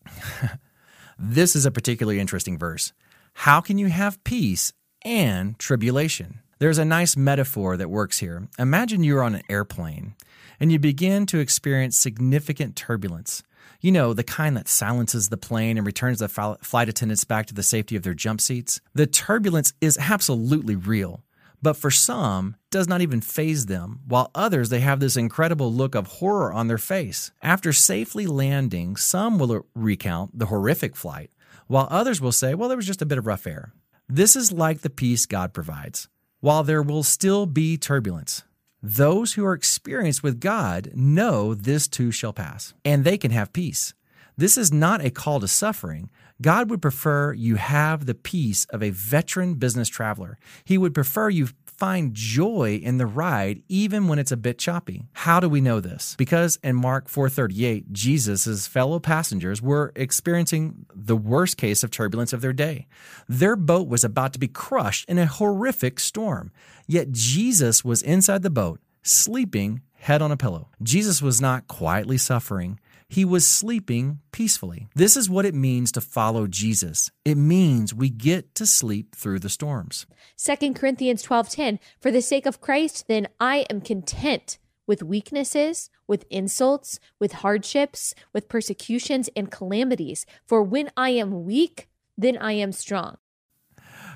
this 1.20 1.56
is 1.56 1.66
a 1.66 1.72
particularly 1.72 2.20
interesting 2.20 2.58
verse. 2.58 2.94
How 3.34 3.62
can 3.62 3.78
you 3.78 3.88
have 3.88 4.24
peace 4.24 4.74
and 5.04 5.58
tribulation? 5.60 6.40
There's 6.60 6.78
a 6.78 6.86
nice 6.86 7.18
metaphor 7.18 7.76
that 7.78 7.90
works 7.90 8.20
here. 8.20 8.48
Imagine 8.58 9.04
you're 9.04 9.24
on 9.24 9.36
an 9.36 9.44
airplane 9.50 10.16
and 10.60 10.72
you 10.72 10.80
begin 10.80 11.26
to 11.26 11.40
experience 11.40 11.98
significant 11.98 12.76
turbulence. 12.76 13.44
You 13.82 13.92
know, 13.92 14.14
the 14.14 14.24
kind 14.24 14.56
that 14.56 14.70
silences 14.70 15.28
the 15.28 15.36
plane 15.36 15.78
and 15.78 15.86
returns 15.86 16.20
the 16.20 16.30
flight 16.30 16.88
attendants 16.88 17.26
back 17.26 17.48
to 17.48 17.54
the 17.54 17.64
safety 17.64 17.98
of 17.98 18.04
their 18.04 18.14
jump 18.14 18.40
seats. 18.40 18.80
The 18.94 19.08
turbulence 19.08 19.74
is 19.82 19.98
absolutely 19.98 20.76
real 20.76 21.24
but 21.64 21.78
for 21.78 21.90
some 21.90 22.58
does 22.70 22.90
not 22.90 23.02
even 23.02 23.22
faze 23.22 23.68
them, 23.68 24.02
while 24.06 24.30
others 24.36 24.68
they 24.70 24.82
have 24.82 25.00
this 25.00 25.16
incredible 25.16 25.74
look 25.74 25.96
of 25.96 26.08
horror 26.08 26.52
on 26.52 26.68
their 26.68 26.78
face. 26.78 27.32
After 27.42 27.72
safely 27.72 28.28
landing, 28.28 28.98
some 28.98 29.40
will 29.40 29.66
recount 29.74 30.38
the 30.38 30.48
horrific 30.48 30.96
flight, 30.96 31.32
while 31.68 31.88
others 31.90 32.20
will 32.20 32.34
say, 32.34 32.54
well, 32.54 32.68
there 32.68 32.78
was 32.78 32.86
just 32.86 33.02
a 33.02 33.06
bit 33.06 33.18
of 33.18 33.26
rough 33.26 33.48
air. 33.48 33.72
This 34.10 34.36
is 34.36 34.52
like 34.52 34.82
the 34.82 34.90
peace 34.90 35.26
God 35.26 35.54
provides. 35.54 36.10
While 36.42 36.64
there 36.64 36.84
will 36.84 37.04
still 37.04 37.46
be 37.46 37.78
turbulence, 37.78 38.44
those 38.82 39.34
who 39.34 39.46
are 39.46 39.54
experienced 39.54 40.22
with 40.22 40.42
God 40.42 40.92
know 40.94 41.54
this 41.54 41.88
too 41.88 42.12
shall 42.12 42.34
pass, 42.34 42.74
and 42.84 43.06
they 43.06 43.18
can 43.18 43.32
have 43.32 43.54
peace. 43.54 43.94
This 44.36 44.58
is 44.58 44.74
not 44.74 45.06
a 45.06 45.10
call 45.12 45.40
to 45.40 45.48
suffering, 45.48 46.10
God 46.44 46.70
would 46.70 46.82
prefer 46.82 47.32
you 47.34 47.56
have 47.56 48.06
the 48.06 48.14
peace 48.14 48.66
of 48.66 48.84
a 48.84 48.90
veteran 48.90 49.54
business 49.56 49.88
traveler. 49.88 50.38
He 50.66 50.78
would 50.78 50.94
prefer 50.94 51.30
you 51.30 51.48
find 51.66 52.14
joy 52.14 52.82
in 52.84 52.98
the 52.98 53.06
ride 53.06 53.64
even 53.70 54.08
when 54.10 54.20
it's 54.20 54.32
a 54.32 54.38
bit 54.38 54.60
choppy. 54.60 55.08
How 55.14 55.40
do 55.40 55.48
we 55.48 55.62
know 55.62 55.80
this? 55.80 56.16
Because 56.18 56.60
in 56.62 56.76
Mark 56.76 57.08
4:38, 57.08 57.94
Jesus' 57.94 58.68
fellow 58.68 59.00
passengers 59.00 59.62
were 59.62 59.94
experiencing 59.96 60.86
the 60.94 61.16
worst 61.16 61.56
case 61.56 61.82
of 61.82 61.92
turbulence 61.92 62.34
of 62.34 62.42
their 62.42 62.54
day. 62.54 62.88
Their 63.30 63.56
boat 63.56 63.88
was 63.88 64.04
about 64.04 64.34
to 64.34 64.40
be 64.40 64.50
crushed 64.50 65.10
in 65.10 65.18
a 65.18 65.26
horrific 65.26 65.98
storm. 65.98 66.52
Yet 66.88 67.12
Jesus 67.12 67.86
was 67.86 68.02
inside 68.02 68.44
the 68.44 68.50
boat, 68.50 68.82
sleeping 69.02 69.82
head 69.94 70.22
on 70.22 70.34
a 70.34 70.38
pillow. 70.38 70.68
Jesus 70.82 71.22
was 71.22 71.40
not 71.40 71.70
quietly 71.70 72.18
suffering. 72.18 72.78
He 73.14 73.24
was 73.24 73.46
sleeping 73.46 74.20
peacefully. 74.32 74.88
This 74.96 75.16
is 75.16 75.30
what 75.30 75.46
it 75.46 75.54
means 75.54 75.92
to 75.92 76.02
follow 76.02 76.48
Jesus. 76.48 77.12
It 77.24 77.36
means 77.38 77.94
we 77.94 78.10
get 78.10 78.56
to 78.56 78.66
sleep 78.66 79.16
through 79.16 79.40
the 79.40 79.50
storms. 79.50 80.08
2 80.38 80.74
Corinthians 80.74 81.22
12:10 81.22 81.80
For 82.02 82.12
the 82.12 82.22
sake 82.22 82.48
of 82.48 82.60
Christ 82.60 83.06
then 83.08 83.28
I 83.40 83.66
am 83.70 83.82
content 83.82 84.58
with 84.88 85.04
weaknesses, 85.04 85.92
with 86.08 86.26
insults, 86.32 87.00
with 87.20 87.34
hardships, 87.44 88.16
with 88.34 88.50
persecutions 88.50 89.30
and 89.36 89.52
calamities. 89.52 90.26
For 90.46 90.64
when 90.64 90.90
I 90.98 91.12
am 91.12 91.46
weak, 91.46 91.88
then 92.18 92.38
I 92.38 92.54
am 92.54 92.72
strong. 92.72 93.18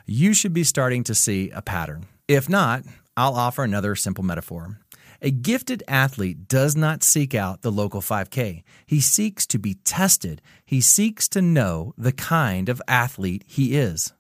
You 0.06 0.34
should 0.34 0.54
be 0.54 0.64
starting 0.64 1.04
to 1.04 1.14
see 1.14 1.52
a 1.52 1.62
pattern. 1.62 2.08
If 2.28 2.50
not, 2.50 2.84
I'll 3.16 3.36
offer 3.36 3.64
another 3.64 3.96
simple 3.96 4.24
metaphor. 4.24 4.80
A 5.22 5.32
gifted 5.32 5.84
athlete 5.88 6.48
does 6.48 6.76
not 6.76 7.04
seek 7.04 7.34
out 7.34 7.62
the 7.62 7.72
local 7.72 8.02
5K. 8.02 8.64
He 8.86 9.02
seeks 9.02 9.48
to 9.48 9.58
be 9.58 9.76
tested. 9.84 10.42
He 10.66 10.80
seeks 10.80 11.28
to 11.30 11.42
know 11.42 11.94
the 11.98 12.12
kind 12.12 12.70
of 12.70 12.82
athlete 12.88 13.44
he 13.48 13.76
is. 13.76 14.14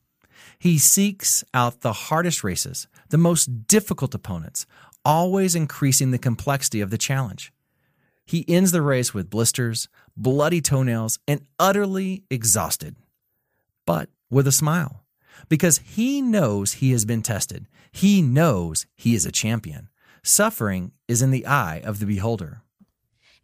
He 0.57 0.79
seeks 0.79 1.43
out 1.53 1.81
the 1.81 1.93
hardest 1.93 2.43
races, 2.43 2.88
the 3.10 3.17
most 3.17 3.67
difficult 3.67 4.15
opponents, 4.15 4.65
always 5.05 5.53
increasing 5.53 6.12
the 6.12 6.17
complexity 6.17 6.81
of 6.81 6.89
the 6.89 6.97
challenge. 6.97 7.53
He 8.25 8.43
ends 8.47 8.71
the 8.71 8.81
race 8.81 9.13
with 9.13 9.29
blisters, 9.29 9.88
bloody 10.17 10.62
toenails, 10.62 11.19
and 11.27 11.45
utterly 11.60 12.23
exhausted, 12.29 12.95
but 13.86 14.10
with 14.29 14.47
a 14.47 14.51
smile, 14.51 15.05
because 15.47 15.77
he 15.77 16.21
knows 16.21 16.73
he 16.73 16.91
has 16.91 17.05
been 17.05 17.21
tested. 17.21 17.67
He 17.91 18.21
knows 18.21 18.86
he 18.95 19.15
is 19.15 19.25
a 19.25 19.31
champion. 19.31 19.89
Suffering 20.28 20.92
is 21.08 21.22
in 21.22 21.32
the 21.32 21.46
eye 21.46 21.80
of 21.86 22.00
the 22.00 22.06
beholder. 22.06 22.62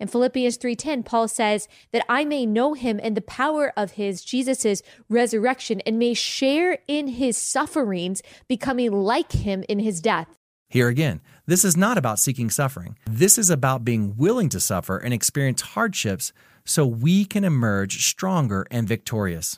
In 0.02 0.10
Philippians 0.10 0.58
3:10, 0.58 1.04
Paul 1.04 1.30
says 1.30 1.69
that 1.93 2.04
I 2.10 2.26
may 2.26 2.46
know 2.46 2.74
him 2.74 3.00
and 3.02 3.15
the 3.15 3.22
power 3.22 3.72
of 3.78 3.91
his 3.91 4.22
Jesus's 4.22 4.84
resurrection 5.08 5.80
and 5.86 5.98
may 5.98 6.13
share 6.13 6.80
in 6.89 7.08
his 7.08 7.38
sufferings, 7.38 8.22
becoming 8.50 8.91
like 8.91 9.32
him 9.32 9.63
in 9.69 9.80
his 9.80 10.02
death. 10.02 10.28
Here 10.67 10.89
again, 10.89 11.22
this 11.46 11.63
is 11.63 11.78
not 11.78 11.98
about 11.98 12.19
seeking 12.19 12.50
suffering. 12.50 12.98
This 13.10 13.38
is 13.38 13.50
about 13.50 13.86
being 13.86 14.17
willing 14.17 14.50
to 14.50 14.60
suffer 14.60 14.98
and 14.98 15.13
experience 15.13 15.62
hardships 15.62 16.34
so 16.65 16.86
we 16.86 17.24
can 17.24 17.46
emerge 17.46 18.06
stronger 18.06 18.67
and 18.69 18.86
victorious. 18.86 19.58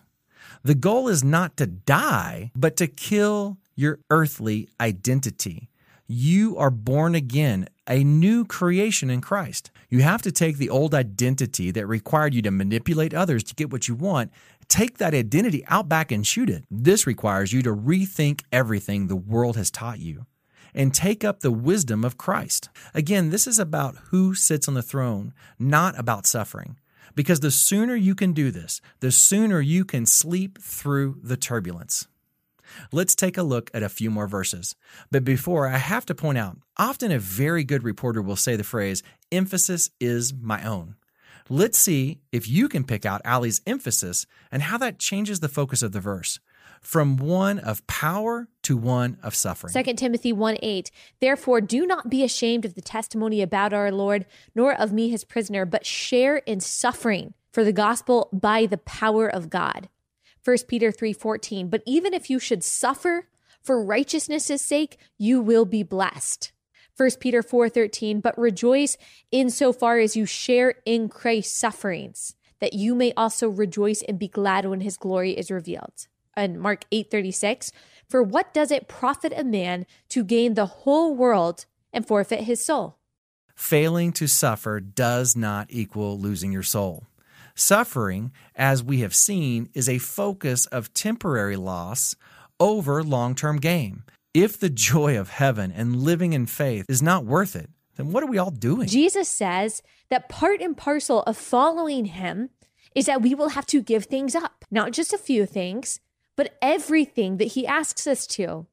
The 0.61 0.75
goal 0.75 1.07
is 1.07 1.23
not 1.23 1.57
to 1.57 1.65
die, 1.65 2.51
but 2.55 2.77
to 2.77 2.85
kill 2.85 3.57
your 3.75 3.97
earthly 4.11 4.69
identity 4.79 5.69
you 6.07 6.57
are 6.57 6.69
born 6.69 7.15
again, 7.15 7.67
a 7.87 8.03
new 8.03 8.45
creation 8.45 9.09
in 9.09 9.21
Christ. 9.21 9.71
You 9.89 10.01
have 10.01 10.21
to 10.23 10.31
take 10.31 10.57
the 10.57 10.69
old 10.69 10.93
identity 10.93 11.71
that 11.71 11.87
required 11.87 12.33
you 12.33 12.41
to 12.43 12.51
manipulate 12.51 13.13
others 13.13 13.43
to 13.45 13.55
get 13.55 13.71
what 13.71 13.87
you 13.87 13.95
want, 13.95 14.31
take 14.67 14.97
that 14.97 15.13
identity 15.13 15.63
out 15.67 15.89
back 15.89 16.11
and 16.11 16.25
shoot 16.25 16.49
it. 16.49 16.65
This 16.69 17.07
requires 17.07 17.53
you 17.53 17.61
to 17.63 17.75
rethink 17.75 18.41
everything 18.51 19.07
the 19.07 19.15
world 19.15 19.57
has 19.57 19.71
taught 19.71 19.99
you 19.99 20.25
and 20.73 20.93
take 20.93 21.23
up 21.23 21.39
the 21.39 21.51
wisdom 21.51 22.03
of 22.03 22.17
Christ. 22.17 22.69
Again, 22.93 23.29
this 23.29 23.47
is 23.47 23.57
about 23.57 23.95
who 24.09 24.35
sits 24.35 24.67
on 24.67 24.73
the 24.73 24.81
throne, 24.83 25.33
not 25.57 25.97
about 25.97 26.27
suffering. 26.27 26.77
Because 27.15 27.39
the 27.39 27.51
sooner 27.51 27.95
you 27.95 28.13
can 28.13 28.33
do 28.33 28.51
this, 28.51 28.81
the 28.99 29.11
sooner 29.11 29.61
you 29.61 29.85
can 29.85 30.05
sleep 30.05 30.61
through 30.61 31.17
the 31.23 31.37
turbulence. 31.37 32.07
Let's 32.91 33.15
take 33.15 33.37
a 33.37 33.43
look 33.43 33.71
at 33.73 33.83
a 33.83 33.89
few 33.89 34.09
more 34.09 34.27
verses. 34.27 34.75
But 35.11 35.23
before, 35.23 35.67
I 35.67 35.77
have 35.77 36.05
to 36.07 36.15
point 36.15 36.37
out 36.37 36.57
often 36.77 37.11
a 37.11 37.19
very 37.19 37.63
good 37.63 37.83
reporter 37.83 38.21
will 38.21 38.35
say 38.35 38.55
the 38.55 38.63
phrase, 38.63 39.03
emphasis 39.31 39.89
is 39.99 40.33
my 40.33 40.63
own. 40.63 40.95
Let's 41.49 41.77
see 41.77 42.21
if 42.31 42.47
you 42.47 42.67
can 42.67 42.83
pick 42.83 43.05
out 43.05 43.21
Allie's 43.23 43.61
emphasis 43.67 44.25
and 44.51 44.63
how 44.63 44.79
that 44.79 44.97
changes 44.97 45.41
the 45.41 45.49
focus 45.49 45.83
of 45.83 45.91
the 45.91 45.99
verse 45.99 46.39
from 46.81 47.17
one 47.17 47.59
of 47.59 47.85
power 47.87 48.47
to 48.63 48.77
one 48.77 49.17
of 49.23 49.35
suffering. 49.35 49.73
2 49.73 49.93
Timothy 49.93 50.33
1 50.33 50.57
8. 50.61 50.91
Therefore, 51.19 51.61
do 51.61 51.85
not 51.85 52.09
be 52.09 52.23
ashamed 52.23 52.65
of 52.65 52.75
the 52.75 52.81
testimony 52.81 53.41
about 53.41 53.73
our 53.73 53.91
Lord, 53.91 54.25
nor 54.53 54.73
of 54.73 54.91
me 54.91 55.09
his 55.09 55.23
prisoner, 55.23 55.65
but 55.65 55.85
share 55.85 56.37
in 56.37 56.59
suffering 56.59 57.33
for 57.51 57.63
the 57.63 57.73
gospel 57.73 58.29
by 58.33 58.65
the 58.65 58.77
power 58.77 59.27
of 59.27 59.49
God. 59.49 59.89
1 60.45 60.67
Peter 60.67 60.91
3:14, 60.91 61.69
but 61.69 61.81
even 61.87 62.13
if 62.13 62.29
you 62.29 62.37
should 62.37 62.63
suffer 62.63 63.27
for 63.63 63.83
righteousness' 63.83 64.61
sake, 64.61 64.99
you 65.17 65.41
will 65.41 65.65
be 65.65 65.81
blessed. 65.81 66.51
1 66.95 67.19
Peter 67.19 67.41
4:13, 67.41 68.21
but 68.21 68.37
rejoice 68.37 68.95
insofar 69.31 69.97
as 69.97 70.15
you 70.15 70.27
share 70.27 70.75
in 70.85 71.09
Christ's 71.09 71.57
sufferings, 71.57 72.35
that 72.59 72.73
you 72.73 72.93
may 72.93 73.11
also 73.17 73.49
rejoice 73.49 74.03
and 74.03 74.19
be 74.19 74.27
glad 74.27 74.65
when 74.65 74.81
his 74.81 74.97
glory 74.97 75.31
is 75.31 75.49
revealed. 75.49 76.07
And 76.35 76.59
Mark 76.59 76.85
8:36, 76.91 77.71
for 78.07 78.21
what 78.21 78.53
does 78.53 78.69
it 78.69 78.87
profit 78.87 79.33
a 79.35 79.43
man 79.43 79.87
to 80.09 80.23
gain 80.23 80.53
the 80.53 80.67
whole 80.67 81.15
world 81.15 81.65
and 81.91 82.07
forfeit 82.07 82.41
his 82.41 82.63
soul? 82.63 82.99
Failing 83.55 84.11
to 84.13 84.27
suffer 84.27 84.79
does 84.79 85.35
not 85.35 85.67
equal 85.71 86.19
losing 86.19 86.51
your 86.51 86.61
soul. 86.61 87.07
Suffering, 87.57 88.33
as 88.53 88.83
we 88.83 88.99
have 88.99 89.15
seen, 89.15 89.69
is 89.73 89.87
a 89.87 89.97
focus 89.97 90.65
of 90.67 90.93
temporary 90.93 91.55
loss 91.55 92.15
over 92.59 93.01
long 93.01 93.33
term 93.33 93.57
gain. 93.57 94.03
If 94.33 94.59
the 94.59 94.69
joy 94.69 95.17
of 95.17 95.29
heaven 95.29 95.71
and 95.71 95.95
living 95.95 96.33
in 96.33 96.47
faith 96.47 96.85
is 96.89 97.01
not 97.01 97.23
worth 97.23 97.55
it, 97.55 97.69
then 97.95 98.11
what 98.11 98.23
are 98.23 98.29
we 98.29 98.37
all 98.37 98.51
doing? 98.51 98.89
Jesus 98.89 99.29
says 99.29 99.81
that 100.09 100.27
part 100.27 100.59
and 100.59 100.75
parcel 100.75 101.23
of 101.23 101.37
following 101.37 102.05
him 102.05 102.49
is 102.93 103.05
that 103.05 103.21
we 103.21 103.33
will 103.33 103.49
have 103.49 103.65
to 103.67 103.81
give 103.81 104.05
things 104.05 104.35
up, 104.35 104.65
not 104.69 104.91
just 104.91 105.13
a 105.13 105.17
few 105.17 105.45
things, 105.45 106.01
but 106.35 106.57
everything 106.61 107.37
that 107.37 107.53
he 107.53 107.65
asks 107.65 108.05
us 108.05 108.27
to. 108.27 108.67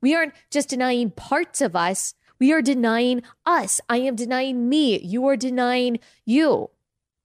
We 0.00 0.14
aren't 0.14 0.32
just 0.50 0.70
denying 0.70 1.10
parts 1.10 1.60
of 1.60 1.76
us, 1.76 2.14
we 2.38 2.50
are 2.50 2.62
denying 2.62 3.22
us. 3.46 3.80
I 3.88 3.98
am 3.98 4.16
denying 4.16 4.68
me. 4.68 4.98
You 4.98 5.28
are 5.28 5.36
denying 5.36 6.00
you. 6.24 6.70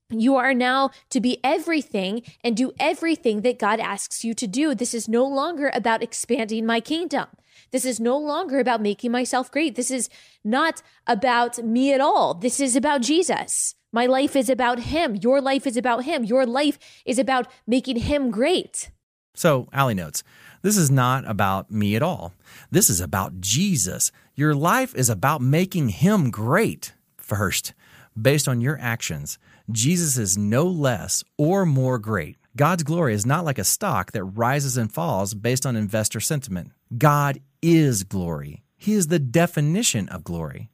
You 0.09 0.37
are 0.37 0.53
now 0.53 0.91
to 1.09 1.19
be 1.19 1.37
everything 1.43 2.21
and 2.41 2.55
do 2.55 2.71
everything 2.79 3.41
that 3.41 3.59
God 3.59 3.81
asks 3.81 4.23
you 4.23 4.33
to 4.35 4.47
do. 4.47 4.73
This 4.73 4.93
is 4.93 5.09
no 5.09 5.25
longer 5.25 5.69
about 5.73 6.01
expanding 6.01 6.65
my 6.65 6.79
kingdom. 6.79 7.27
This 7.71 7.83
is 7.83 7.99
no 7.99 8.17
longer 8.17 8.59
about 8.59 8.81
making 8.81 9.11
myself 9.11 9.51
great. 9.51 9.75
This 9.75 9.91
is 9.91 10.09
not 10.45 10.81
about 11.07 11.57
me 11.57 11.91
at 11.91 11.99
all. 11.99 12.33
This 12.33 12.61
is 12.61 12.77
about 12.77 13.01
Jesus. 13.01 13.75
My 13.91 14.05
life 14.05 14.37
is 14.37 14.49
about 14.49 14.79
Him. 14.79 15.15
Your 15.15 15.41
life 15.41 15.67
is 15.67 15.75
about 15.75 16.05
Him. 16.05 16.23
Your 16.23 16.45
life 16.45 16.79
is 17.05 17.19
about 17.19 17.47
making 17.65 17.97
Him 17.97 18.31
great. 18.31 18.91
So, 19.35 19.67
Allie 19.73 19.93
notes, 19.93 20.23
this 20.61 20.77
is 20.77 20.89
not 20.89 21.29
about 21.29 21.69
me 21.69 21.97
at 21.97 22.01
all. 22.01 22.33
This 22.71 22.89
is 22.89 23.01
about 23.01 23.41
Jesus. 23.41 24.13
Your 24.35 24.55
life 24.55 24.95
is 24.95 25.09
about 25.09 25.41
making 25.41 25.89
Him 25.89 26.31
great 26.31 26.93
first, 27.17 27.73
based 28.19 28.47
on 28.47 28.61
your 28.61 28.77
actions. 28.79 29.37
Jesus 29.69 30.17
is 30.17 30.37
no 30.37 30.65
less 30.65 31.25
or 31.37 31.65
more 31.65 31.99
great. 31.99 32.37
God's 32.55 32.83
glory 32.83 33.13
is 33.13 33.25
not 33.25 33.43
like 33.43 33.59
a 33.59 33.65
stock 33.65 34.13
that 34.13 34.23
rises 34.23 34.77
and 34.77 34.91
falls 34.91 35.33
based 35.33 35.65
on 35.65 35.75
investor 35.75 36.21
sentiment. 36.21 36.71
God 36.97 37.41
is 37.61 38.03
glory. 38.03 38.63
He 38.77 38.93
is 38.93 39.07
the 39.07 39.19
definition 39.19 40.07
of 40.09 40.23
glory. 40.23 40.69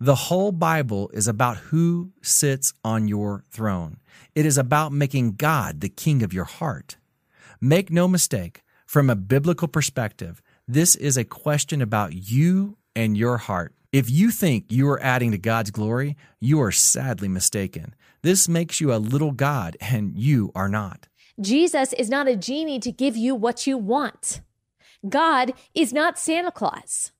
The 0.00 0.16
whole 0.16 0.50
Bible 0.50 1.08
is 1.14 1.28
about 1.28 1.58
who 1.58 2.10
sits 2.20 2.74
on 2.84 3.06
your 3.06 3.44
throne. 3.50 3.98
It 4.34 4.44
is 4.44 4.58
about 4.58 4.92
making 4.92 5.36
God 5.36 5.80
the 5.80 5.88
king 5.88 6.24
of 6.24 6.32
your 6.32 6.44
heart. 6.44 6.96
Make 7.60 7.92
no 7.92 8.08
mistake, 8.08 8.64
from 8.84 9.08
a 9.08 9.14
biblical 9.14 9.68
perspective, 9.68 10.42
this 10.66 10.96
is 10.96 11.16
a 11.16 11.24
question 11.24 11.80
about 11.80 12.12
you 12.12 12.76
and 12.96 13.16
your 13.16 13.36
heart. 13.36 13.74
If 13.92 14.10
you 14.10 14.30
think 14.30 14.72
you 14.72 14.88
are 14.88 15.02
adding 15.02 15.30
to 15.30 15.38
God's 15.38 15.70
glory, 15.70 16.16
you 16.40 16.60
are 16.60 16.72
sadly 16.72 17.28
mistaken. 17.28 17.94
This 18.22 18.48
makes 18.48 18.80
you 18.80 18.94
a 18.94 19.02
little 19.02 19.32
God, 19.32 19.76
and 19.80 20.16
you 20.16 20.52
are 20.54 20.68
not. 20.68 21.08
Jesus 21.40 21.92
is 21.94 22.08
not 22.08 22.28
a 22.28 22.36
genie 22.36 22.78
to 22.78 22.92
give 22.92 23.16
you 23.16 23.34
what 23.34 23.66
you 23.66 23.76
want. 23.76 24.42
God 25.08 25.52
is 25.74 25.92
not 25.92 26.20
Santa 26.20 26.52
Claus. 26.52 27.10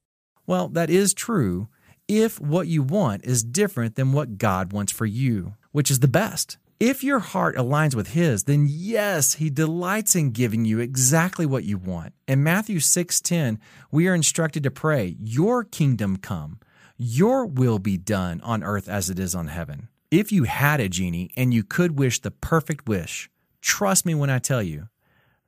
Well, 0.46 0.68
that 0.68 0.90
is 0.90 1.12
true 1.12 1.66
if 2.06 2.40
what 2.40 2.68
you 2.68 2.84
want 2.84 3.24
is 3.24 3.42
different 3.42 3.96
than 3.96 4.12
what 4.12 4.38
God 4.38 4.72
wants 4.72 4.92
for 4.92 5.06
you, 5.06 5.54
which 5.72 5.90
is 5.90 5.98
the 5.98 6.06
best. 6.06 6.56
If 6.78 7.02
your 7.02 7.18
heart 7.18 7.56
aligns 7.56 7.96
with 7.96 8.12
His, 8.12 8.44
then 8.44 8.66
yes, 8.68 9.34
He 9.34 9.50
delights 9.50 10.14
in 10.14 10.30
giving 10.30 10.64
you 10.64 10.78
exactly 10.78 11.46
what 11.46 11.64
you 11.64 11.78
want. 11.78 12.12
In 12.28 12.44
Matthew 12.44 12.78
6:10, 12.78 13.58
we 13.90 14.06
are 14.06 14.14
instructed 14.14 14.62
to 14.62 14.70
pray, 14.70 15.16
"Your 15.18 15.64
kingdom 15.64 16.16
come, 16.16 16.60
your 16.96 17.44
will 17.44 17.80
be 17.80 17.96
done 17.96 18.40
on 18.42 18.62
earth 18.62 18.88
as 18.88 19.10
it 19.10 19.18
is 19.18 19.34
on 19.34 19.48
heaven." 19.48 19.88
If 20.12 20.30
you 20.30 20.44
had 20.44 20.78
a 20.78 20.90
genie 20.90 21.30
and 21.38 21.54
you 21.54 21.64
could 21.64 21.98
wish 21.98 22.20
the 22.20 22.30
perfect 22.30 22.86
wish, 22.86 23.30
trust 23.62 24.04
me 24.04 24.14
when 24.14 24.28
I 24.28 24.40
tell 24.40 24.62
you, 24.62 24.88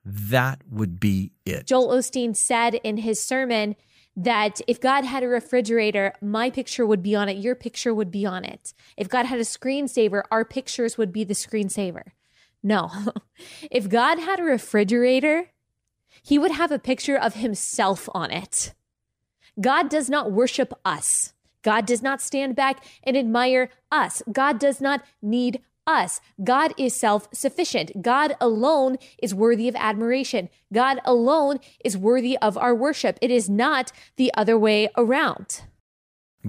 that 0.07 0.63
would 0.71 0.99
be 0.99 1.33
it. 1.45 1.67
Joel 1.67 1.89
Osteen 1.89 2.35
said 2.35 2.77
in 2.77 2.97
his 2.97 3.23
sermon 3.23 3.77
that 4.17 4.63
if 4.67 4.81
God 4.81 5.05
had 5.05 5.23
a 5.23 5.29
refrigerator, 5.29 6.15
my 6.23 6.49
picture 6.49 6.87
would 6.87 7.03
be 7.03 7.15
on 7.15 7.29
it, 7.29 7.37
your 7.37 7.55
picture 7.55 7.95
would 7.95 8.11
be 8.11 8.25
on 8.25 8.43
it. 8.43 8.73
If 8.97 9.11
God 9.11 9.27
had 9.27 9.39
a 9.39 9.43
screensaver, 9.43 10.23
our 10.31 10.47
pictures 10.47 10.97
would 10.97 11.13
be 11.13 11.25
the 11.25 11.35
screensaver. 11.35 12.13
No. 12.63 12.91
if 13.71 13.91
God 13.91 14.19
had 14.19 14.41
a 14.41 14.45
refrigerator, 14.45 15.51
he 16.23 16.39
would 16.39 16.53
have 16.53 16.73
a 16.73 16.79
picture 16.79 17.19
of 17.19 17.35
himself 17.35 18.09
on 18.15 18.31
it. 18.31 18.73
God 19.61 19.91
does 19.91 20.09
not 20.09 20.33
worship 20.33 20.73
us. 20.87 21.34
God 21.65 21.87
does 21.87 22.03
not 22.03 22.23
stand 22.23 22.55
back 22.55 22.85
and 23.03 23.17
admire 23.17 23.71
us. 23.91 24.23
God 24.31 24.61
does 24.61 24.81
not 24.81 25.03
need 25.21 25.61
us. 25.87 26.21
God 26.43 26.73
is 26.79 26.95
self 26.95 27.29
sufficient. 27.33 28.03
God 28.03 28.37
alone 28.41 28.99
is 29.19 29.35
worthy 29.35 29.69
of 29.69 29.75
admiration. 29.77 30.49
God 30.73 31.01
alone 31.05 31.59
is 31.85 31.97
worthy 31.97 32.39
of 32.39 32.57
our 32.57 32.75
worship. 32.75 33.19
It 33.21 33.31
is 33.31 33.51
not 33.51 33.91
the 34.17 34.33
other 34.35 34.59
way 34.59 34.89
around. 34.97 35.63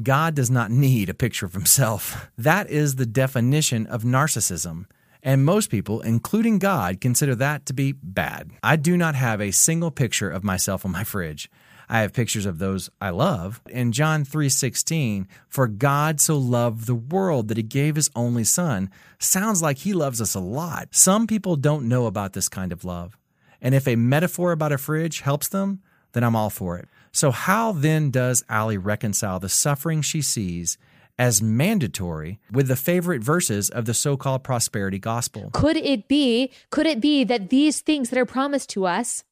God 0.01 0.35
does 0.35 0.51
not 0.51 0.71
need 0.71 1.09
a 1.09 1.13
picture 1.13 1.45
of 1.45 1.53
himself. 1.53 2.29
That 2.37 2.69
is 2.69 2.95
the 2.95 3.05
definition 3.05 3.87
of 3.87 4.03
narcissism. 4.03 4.85
And 5.23 5.43
most 5.43 5.71
people, 5.71 6.01
including 6.01 6.59
God, 6.59 7.01
consider 7.01 7.33
that 7.35 7.65
to 7.65 7.73
be 7.73 7.93
bad. 7.93 8.51
I 8.61 8.75
do 8.75 8.95
not 8.95 9.15
have 9.15 9.41
a 9.41 9.51
single 9.51 9.89
picture 9.89 10.29
of 10.29 10.43
myself 10.43 10.85
on 10.85 10.91
my 10.91 11.03
fridge. 11.03 11.49
I 11.89 12.01
have 12.01 12.13
pictures 12.13 12.45
of 12.45 12.57
those 12.59 12.89
I 12.99 13.09
love. 13.09 13.61
In 13.69 13.91
John 13.91 14.23
3:16, 14.23 15.27
for 15.47 15.67
God 15.67 16.19
so 16.19 16.37
loved 16.37 16.85
the 16.85 16.95
world 16.95 17.47
that 17.47 17.57
he 17.57 17.63
gave 17.63 17.95
his 17.95 18.09
only 18.15 18.43
son, 18.43 18.89
sounds 19.19 19.61
like 19.61 19.79
he 19.79 19.93
loves 19.93 20.21
us 20.21 20.35
a 20.35 20.39
lot. 20.39 20.89
Some 20.91 21.27
people 21.27 21.55
don't 21.55 21.87
know 21.87 22.05
about 22.05 22.33
this 22.33 22.49
kind 22.49 22.71
of 22.71 22.83
love. 22.83 23.17
And 23.61 23.73
if 23.73 23.87
a 23.87 23.95
metaphor 23.95 24.51
about 24.51 24.71
a 24.71 24.77
fridge 24.77 25.21
helps 25.21 25.47
them, 25.47 25.81
then 26.13 26.23
I'm 26.23 26.35
all 26.35 26.49
for 26.49 26.77
it. 26.77 26.87
So 27.11 27.31
how 27.31 27.71
then 27.71 28.11
does 28.11 28.43
Allie 28.49 28.77
reconcile 28.77 29.39
the 29.39 29.49
suffering 29.49 30.01
she 30.01 30.21
sees 30.21 30.77
as 31.17 31.41
mandatory 31.41 32.39
with 32.51 32.67
the 32.67 32.75
favorite 32.75 33.23
verses 33.23 33.69
of 33.69 33.85
the 33.85 33.93
so-called 33.93 34.43
prosperity 34.43 34.99
gospel? 34.99 35.49
Could 35.53 35.77
it 35.77 36.07
be 36.07 36.51
could 36.71 36.85
it 36.85 36.99
be 36.99 37.23
that 37.23 37.49
these 37.49 37.81
things 37.81 38.09
that 38.09 38.19
are 38.19 38.25
promised 38.25 38.69
to 38.71 38.85
us, 38.85 39.23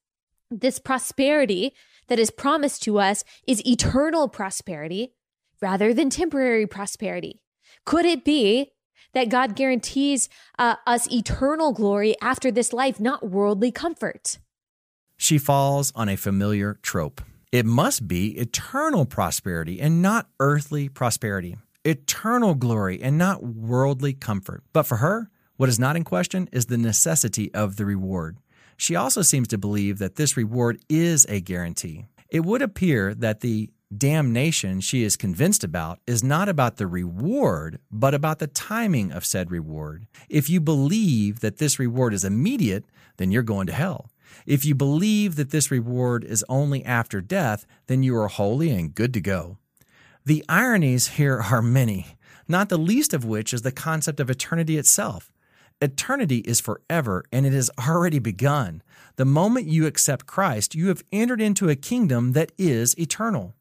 this 0.60 0.80
prosperity 0.80 1.74
that 2.08 2.20
is 2.20 2.32
promised 2.32 2.84
to 2.84 3.00
us 3.00 3.24
is 3.48 3.66
eternal 3.66 4.28
prosperity 4.28 5.14
rather 5.62 5.94
than 5.94 6.10
temporary 6.10 6.68
prosperity? 6.68 7.42
Could 7.86 8.06
it 8.06 8.24
be 8.24 8.72
that 9.14 9.30
God 9.30 9.56
guarantees 9.56 10.30
uh, 10.60 10.76
us 10.86 11.12
eternal 11.12 11.72
glory 11.72 12.16
after 12.22 12.52
this 12.52 12.74
life, 12.74 13.00
not 13.00 13.30
worldly 13.30 13.72
comfort? 13.72 14.40
She 15.18 15.38
falls 15.38 15.92
on 15.96 16.10
a 16.10 16.18
familiar 16.18 16.80
trope. 16.82 17.22
It 17.52 17.66
must 17.66 18.08
be 18.08 18.38
eternal 18.38 19.06
prosperity 19.06 19.80
and 19.80 20.02
not 20.02 20.28
earthly 20.40 20.90
prosperity, 20.90 21.56
eternal 21.86 22.56
glory 22.56 23.02
and 23.02 23.18
not 23.18 23.44
worldly 23.44 24.14
comfort. 24.14 24.64
But 24.74 24.84
for 24.84 24.98
her, 24.98 25.30
what 25.56 25.70
is 25.70 25.80
not 25.80 25.96
in 25.96 26.04
question 26.04 26.50
is 26.52 26.66
the 26.66 26.78
necessity 26.78 27.54
of 27.54 27.76
the 27.76 27.86
reward. 27.86 28.38
She 28.84 28.98
also 28.98 29.22
seems 29.22 29.48
to 29.48 29.58
believe 29.58 30.00
that 30.00 30.18
this 30.18 30.36
reward 30.36 30.78
is 30.90 31.26
a 31.30 31.40
guarantee. 31.40 32.08
It 32.28 32.42
would 32.42 32.62
appear 32.62 33.16
that 33.16 33.40
the 33.40 33.70
damnation 33.98 34.82
she 34.82 35.04
is 35.04 35.16
convinced 35.16 35.64
about 35.64 36.02
is 36.06 36.22
not 36.22 36.50
about 36.50 36.76
the 36.76 36.86
reward, 36.86 37.80
but 37.90 38.14
about 38.14 38.40
the 38.40 38.48
timing 38.48 39.14
of 39.14 39.24
said 39.24 39.52
reward. 39.52 40.06
If 40.28 40.50
you 40.50 40.60
believe 40.60 41.40
that 41.40 41.60
this 41.60 41.80
reward 41.80 42.14
is 42.14 42.26
immediate, 42.26 42.84
then 43.16 43.32
you're 43.32 43.42
going 43.42 43.68
to 43.68 43.74
hell. 43.74 44.12
If 44.46 44.66
you 44.66 44.76
believe 44.76 45.38
that 45.38 45.52
this 45.52 45.72
reward 45.72 46.26
is 46.26 46.44
only 46.50 46.84
after 46.84 47.22
death, 47.22 47.66
then 47.88 48.04
you 48.04 48.18
are 48.18 48.28
holy 48.28 48.70
and 48.72 48.94
good 48.94 49.14
to 49.14 49.22
go. 49.22 49.60
The 50.26 50.44
ironies 50.50 51.08
here 51.08 51.40
are 51.40 51.62
many, 51.62 52.18
not 52.50 52.68
the 52.68 52.78
least 52.78 53.14
of 53.14 53.24
which 53.24 53.54
is 53.54 53.62
the 53.62 53.72
concept 53.72 54.20
of 54.20 54.30
eternity 54.30 54.78
itself. 54.78 55.32
Eternity 55.84 56.38
is 56.38 56.62
forever 56.62 57.26
and 57.34 57.46
it 57.46 57.52
has 57.52 57.70
already 57.78 58.18
begun. 58.18 58.82
The 59.18 59.26
moment 59.26 59.68
you 59.68 59.86
accept 59.86 60.26
Christ, 60.26 60.76
you 60.76 60.88
have 60.88 61.04
entered 61.12 61.42
into 61.42 61.68
a 61.68 61.76
kingdom 61.76 62.32
that 62.32 62.54
is 62.58 62.98
eternal. 62.98 63.54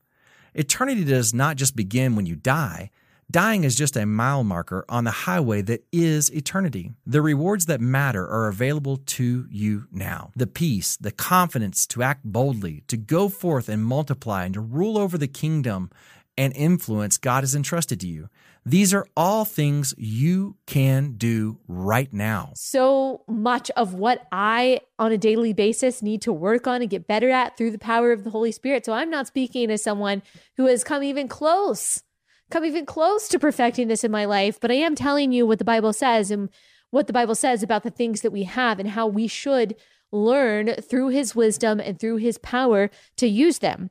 Eternity 0.55 1.03
does 1.03 1.35
not 1.35 1.57
just 1.57 1.75
begin 1.75 2.15
when 2.15 2.27
you 2.27 2.37
die. 2.37 2.91
Dying 3.29 3.65
is 3.65 3.75
just 3.75 3.97
a 3.97 4.07
mile 4.07 4.45
marker 4.45 4.85
on 4.89 5.03
the 5.03 5.11
highway 5.11 5.63
that 5.63 5.85
is 5.91 6.31
eternity. 6.31 6.93
The 7.05 7.23
rewards 7.23 7.67
that 7.67 7.81
matter 7.81 8.25
are 8.25 8.47
available 8.47 8.99
to 8.99 9.49
you 9.51 9.89
now. 9.91 10.31
The 10.37 10.47
peace, 10.47 10.97
the 10.97 11.11
confidence 11.11 11.89
to 11.89 12.05
act 12.05 12.23
boldly, 12.25 12.85
to 12.87 12.97
go 12.97 13.29
forth 13.29 13.69
and 13.69 13.85
multiply, 13.85 14.45
and 14.45 14.55
to 14.55 14.61
rule 14.61 14.97
over 14.97 15.19
the 15.19 15.27
kingdom 15.27 15.91
and 16.39 16.55
influence 16.55 17.19
God 17.19 17.43
has 17.43 17.55
entrusted 17.55 17.99
to 18.01 18.07
you. 18.07 18.29
These 18.65 18.95
are 18.95 19.07
all 19.17 19.45
things 19.45 19.93
you 19.99 20.57
can 20.67 21.15
do 21.17 21.59
right 21.67 22.13
now. 22.13 22.53
So 22.55 23.25
much 23.27 23.71
of 23.73 23.95
what 23.95 24.25
I, 24.31 24.81
on 25.01 25.11
a 25.11 25.19
daily 25.19 25.53
basis, 25.53 26.01
need 26.01 26.23
to 26.23 26.33
work 26.33 26.69
on 26.69 26.81
and 26.81 26.91
get 26.91 27.09
better 27.09 27.29
at 27.29 27.57
through 27.57 27.73
the 27.73 27.79
power 27.79 28.13
of 28.13 28.23
the 28.23 28.31
Holy 28.31 28.53
Spirit. 28.53 28.85
So 28.85 28.93
I'm 28.93 29.11
not 29.11 29.27
speaking 29.27 29.69
as 29.71 29.83
someone 29.83 30.23
who 30.57 30.67
has 30.67 30.85
come 30.85 31.03
even 31.03 31.27
close, 31.27 32.05
come 32.53 32.65
even 32.65 32.87
close 32.87 33.27
to 33.29 33.39
perfecting 33.41 33.89
this 33.89 34.05
in 34.05 34.13
my 34.13 34.27
life, 34.27 34.61
but 34.61 34.71
I 34.71 34.75
am 34.75 34.95
telling 34.95 35.33
you 35.33 35.45
what 35.45 35.59
the 35.59 35.65
Bible 35.65 35.93
says 35.93 36.31
and 36.31 36.49
what 36.91 37.09
the 37.09 37.13
Bible 37.13 37.35
says 37.35 37.65
about 37.65 37.83
the 37.83 37.91
things 37.91 38.21
that 38.21 38.33
we 38.33 38.45
have 38.45 38.79
and 38.79 38.91
how 38.91 39.09
we 39.09 39.27
should 39.27 39.75
learn 40.13 40.75
through 40.75 41.09
his 41.09 41.35
wisdom 41.35 41.81
and 41.81 41.99
through 41.99 42.19
his 42.19 42.39
power 42.39 42.91
to 43.17 43.27
use 43.27 43.59
them. 43.59 43.91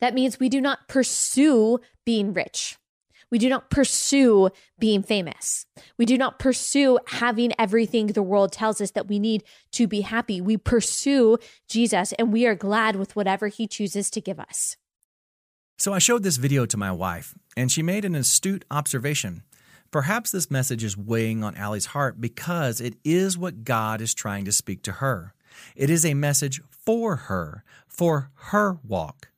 That 0.00 0.12
means 0.12 0.38
we 0.38 0.48
do 0.48 0.60
not 0.60 0.88
pursue 0.88 1.78
being 2.04 2.34
rich. 2.34 2.76
We 3.30 3.38
do 3.38 3.48
not 3.48 3.70
pursue 3.70 4.50
being 4.78 5.02
famous. 5.02 5.66
We 5.96 6.04
do 6.04 6.18
not 6.18 6.38
pursue 6.38 6.98
having 7.06 7.52
everything 7.58 8.08
the 8.08 8.22
world 8.22 8.52
tells 8.52 8.80
us 8.80 8.90
that 8.92 9.08
we 9.08 9.18
need 9.18 9.44
to 9.72 9.86
be 9.86 10.00
happy. 10.00 10.40
We 10.40 10.56
pursue 10.56 11.38
Jesus 11.68 12.12
and 12.14 12.32
we 12.32 12.46
are 12.46 12.54
glad 12.54 12.96
with 12.96 13.14
whatever 13.14 13.48
he 13.48 13.66
chooses 13.66 14.10
to 14.10 14.20
give 14.20 14.40
us. 14.40 14.76
So 15.78 15.94
I 15.94 15.98
showed 15.98 16.24
this 16.24 16.36
video 16.36 16.66
to 16.66 16.76
my 16.76 16.92
wife, 16.92 17.34
and 17.56 17.72
she 17.72 17.82
made 17.82 18.04
an 18.04 18.14
astute 18.14 18.66
observation. 18.70 19.44
Perhaps 19.90 20.30
this 20.30 20.50
message 20.50 20.84
is 20.84 20.96
weighing 20.96 21.42
on 21.42 21.56
Allie's 21.56 21.86
heart 21.86 22.20
because 22.20 22.82
it 22.82 22.96
is 23.02 23.38
what 23.38 23.64
God 23.64 24.02
is 24.02 24.12
trying 24.12 24.44
to 24.44 24.52
speak 24.52 24.82
to 24.82 24.92
her. 24.92 25.32
It 25.74 25.88
is 25.88 26.04
a 26.04 26.14
message 26.14 26.60
for 26.68 27.16
her, 27.16 27.64
for 27.88 28.30
her 28.34 28.78
walk. 28.86 29.30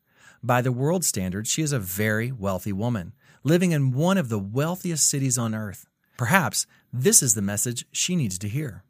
By 0.43 0.61
the 0.61 0.73
world 0.73 1.05
standards, 1.05 1.49
she 1.49 1.63
is 1.63 1.73
a 1.73 1.79
very 1.79 2.33
wealthy 2.33 2.73
woman 2.73 3.13
living 3.43 3.73
in 3.73 3.93
one 3.93 4.19
of 4.19 4.29
the 4.29 4.39
wealthiest 4.39 5.09
cities 5.09 5.39
on 5.39 5.55
earth. 5.55 5.87
Perhaps 6.17 6.67
this 6.93 7.23
is 7.23 7.35
the 7.35 7.43
message 7.43 7.85
she 7.93 8.17
needs 8.17 8.39
to 8.39 8.49
hear. 8.49 8.85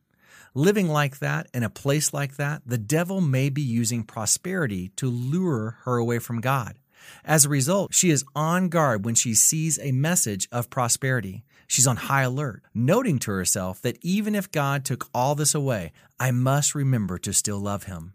Living 0.55 0.89
like 0.89 1.19
that 1.19 1.47
in 1.55 1.63
a 1.63 1.71
place 1.71 2.13
like 2.13 2.37
that, 2.37 2.63
the 2.67 2.77
devil 2.77 3.21
may 3.21 3.49
be 3.49 3.63
using 3.63 4.03
prosperity 4.03 4.91
to 4.97 5.09
lure 5.09 5.79
her 5.85 5.97
away 5.97 6.19
from 6.19 6.41
God. 6.41 6.77
As 7.25 7.45
a 7.45 7.49
result, 7.49 7.95
she 7.95 8.11
is 8.11 8.25
on 8.35 8.69
guard 8.69 9.05
when 9.05 9.15
she 9.15 9.35
sees 9.35 9.79
a 9.79 9.93
message 9.93 10.49
of 10.53 10.71
prosperity. 10.71 11.45
She's 11.67 11.87
on 11.87 11.97
high 11.97 12.23
alert, 12.23 12.63
noting 12.75 13.19
to 13.21 13.31
herself 13.31 13.81
that 13.83 13.99
even 14.03 14.35
if 14.35 14.53
God 14.53 14.85
took 14.85 15.09
all 15.15 15.35
this 15.35 15.55
away, 15.55 15.93
I 16.21 16.31
must 16.31 16.75
remember 16.75 17.19
to 17.19 17.33
still 17.33 17.59
love 17.59 17.85
him. 17.85 18.15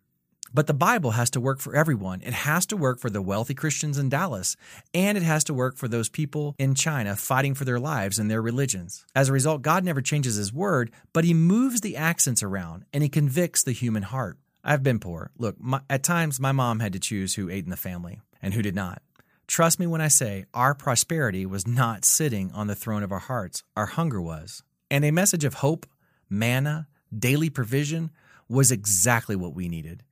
But 0.53 0.67
the 0.67 0.73
Bible 0.73 1.11
has 1.11 1.29
to 1.31 1.41
work 1.41 1.59
for 1.59 1.75
everyone. 1.75 2.21
It 2.21 2.33
has 2.33 2.65
to 2.67 2.77
work 2.77 2.99
for 2.99 3.09
the 3.09 3.21
wealthy 3.21 3.53
Christians 3.53 3.97
in 3.97 4.09
Dallas, 4.09 4.55
and 4.93 5.17
it 5.17 5.23
has 5.23 5.43
to 5.45 5.53
work 5.53 5.77
for 5.77 5.87
those 5.87 6.09
people 6.09 6.55
in 6.57 6.75
China 6.75 7.15
fighting 7.15 7.53
for 7.53 7.65
their 7.65 7.79
lives 7.79 8.19
and 8.19 8.29
their 8.29 8.41
religions. 8.41 9.05
As 9.15 9.29
a 9.29 9.33
result, 9.33 9.61
God 9.61 9.83
never 9.83 10.01
changes 10.01 10.35
his 10.35 10.53
word, 10.53 10.91
but 11.13 11.23
he 11.23 11.33
moves 11.33 11.81
the 11.81 11.97
accents 11.97 12.43
around 12.43 12.85
and 12.93 13.03
he 13.03 13.09
convicts 13.09 13.63
the 13.63 13.71
human 13.71 14.03
heart. 14.03 14.37
I've 14.63 14.83
been 14.83 14.99
poor. 14.99 15.31
Look, 15.37 15.55
my, 15.59 15.81
at 15.89 16.03
times 16.03 16.39
my 16.39 16.51
mom 16.51 16.79
had 16.79 16.93
to 16.93 16.99
choose 16.99 17.35
who 17.35 17.49
ate 17.49 17.63
in 17.63 17.69
the 17.69 17.77
family 17.77 18.19
and 18.41 18.53
who 18.53 18.61
did 18.61 18.75
not. 18.75 19.01
Trust 19.47 19.79
me 19.79 19.87
when 19.87 20.01
I 20.01 20.09
say 20.09 20.45
our 20.53 20.75
prosperity 20.75 21.45
was 21.45 21.65
not 21.65 22.03
sitting 22.03 22.51
on 22.51 22.67
the 22.67 22.75
throne 22.75 23.01
of 23.01 23.13
our 23.13 23.19
hearts, 23.19 23.63
our 23.77 23.85
hunger 23.85 24.21
was. 24.21 24.61
And 24.91 25.05
a 25.05 25.11
message 25.11 25.45
of 25.45 25.55
hope, 25.55 25.85
manna, 26.29 26.87
daily 27.17 27.49
provision 27.49 28.11
was 28.49 28.71
exactly 28.71 29.35
what 29.35 29.53
we 29.53 29.69
needed. 29.69 30.03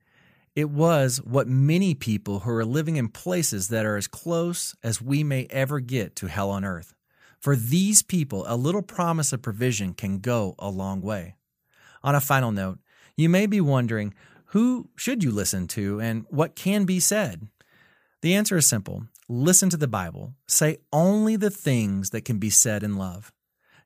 It 0.56 0.70
was 0.70 1.18
what 1.18 1.46
many 1.46 1.94
people 1.94 2.40
who 2.40 2.50
are 2.50 2.64
living 2.64 2.96
in 2.96 3.08
places 3.08 3.68
that 3.68 3.84
are 3.84 3.98
as 3.98 4.06
close 4.06 4.74
as 4.82 5.02
we 5.02 5.22
may 5.22 5.46
ever 5.50 5.80
get 5.80 6.16
to 6.16 6.28
hell 6.28 6.50
on 6.50 6.64
earth. 6.64 6.94
For 7.38 7.54
these 7.54 8.02
people, 8.02 8.42
a 8.48 8.56
little 8.56 8.80
promise 8.80 9.34
of 9.34 9.42
provision 9.42 9.92
can 9.92 10.18
go 10.18 10.54
a 10.58 10.70
long 10.70 11.02
way. 11.02 11.34
On 12.02 12.14
a 12.14 12.22
final 12.22 12.52
note, 12.52 12.78
you 13.18 13.28
may 13.28 13.44
be 13.44 13.60
wondering 13.60 14.14
who 14.46 14.88
should 14.96 15.22
you 15.22 15.30
listen 15.30 15.66
to 15.68 16.00
and 16.00 16.24
what 16.30 16.56
can 16.56 16.86
be 16.86 17.00
said? 17.00 17.48
The 18.22 18.34
answer 18.34 18.56
is 18.56 18.66
simple 18.66 19.04
listen 19.28 19.68
to 19.68 19.76
the 19.76 19.86
Bible. 19.86 20.32
Say 20.46 20.78
only 20.90 21.36
the 21.36 21.50
things 21.50 22.10
that 22.10 22.24
can 22.24 22.38
be 22.38 22.48
said 22.48 22.82
in 22.82 22.96
love. 22.96 23.30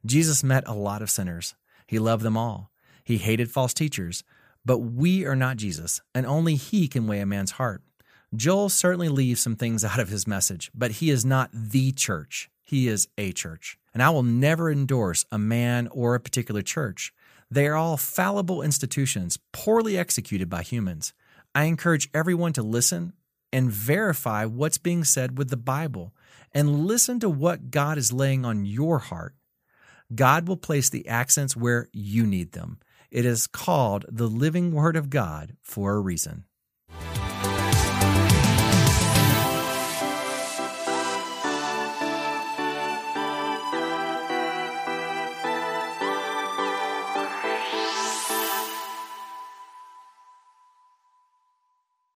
Jesus 0.06 0.44
met 0.44 0.62
a 0.68 0.74
lot 0.74 1.02
of 1.02 1.10
sinners, 1.10 1.56
he 1.88 1.98
loved 1.98 2.22
them 2.22 2.36
all. 2.36 2.70
He 3.02 3.18
hated 3.18 3.50
false 3.50 3.74
teachers, 3.74 4.22
but 4.64 4.78
we 4.78 5.24
are 5.24 5.36
not 5.36 5.56
Jesus, 5.56 6.00
and 6.14 6.26
only 6.26 6.56
He 6.56 6.88
can 6.88 7.06
weigh 7.06 7.20
a 7.20 7.26
man's 7.26 7.52
heart. 7.52 7.82
Joel 8.34 8.68
certainly 8.68 9.08
leaves 9.08 9.40
some 9.40 9.56
things 9.56 9.84
out 9.84 9.98
of 9.98 10.08
his 10.08 10.26
message, 10.26 10.70
but 10.72 10.92
he 10.92 11.10
is 11.10 11.24
not 11.24 11.50
the 11.52 11.90
church. 11.90 12.48
He 12.62 12.86
is 12.86 13.08
a 13.18 13.32
church. 13.32 13.76
And 13.92 14.02
I 14.02 14.10
will 14.10 14.22
never 14.22 14.70
endorse 14.70 15.24
a 15.32 15.38
man 15.38 15.88
or 15.88 16.14
a 16.14 16.20
particular 16.20 16.62
church. 16.62 17.12
They 17.50 17.66
are 17.66 17.74
all 17.74 17.96
fallible 17.96 18.62
institutions, 18.62 19.36
poorly 19.50 19.98
executed 19.98 20.48
by 20.48 20.62
humans. 20.62 21.12
I 21.56 21.64
encourage 21.64 22.08
everyone 22.14 22.52
to 22.52 22.62
listen 22.62 23.14
and 23.52 23.72
verify 23.72 24.44
what's 24.44 24.78
being 24.78 25.02
said 25.02 25.36
with 25.36 25.50
the 25.50 25.56
Bible 25.56 26.14
and 26.52 26.86
listen 26.86 27.18
to 27.20 27.28
what 27.28 27.72
God 27.72 27.98
is 27.98 28.12
laying 28.12 28.44
on 28.44 28.64
your 28.64 29.00
heart. 29.00 29.34
God 30.14 30.46
will 30.46 30.56
place 30.56 30.88
the 30.88 31.08
accents 31.08 31.56
where 31.56 31.88
you 31.92 32.24
need 32.24 32.52
them. 32.52 32.78
It 33.10 33.24
is 33.24 33.46
called 33.48 34.04
the 34.08 34.28
living 34.28 34.72
word 34.72 34.96
of 34.96 35.10
God 35.10 35.56
for 35.62 35.94
a 35.94 36.00
reason. 36.00 36.44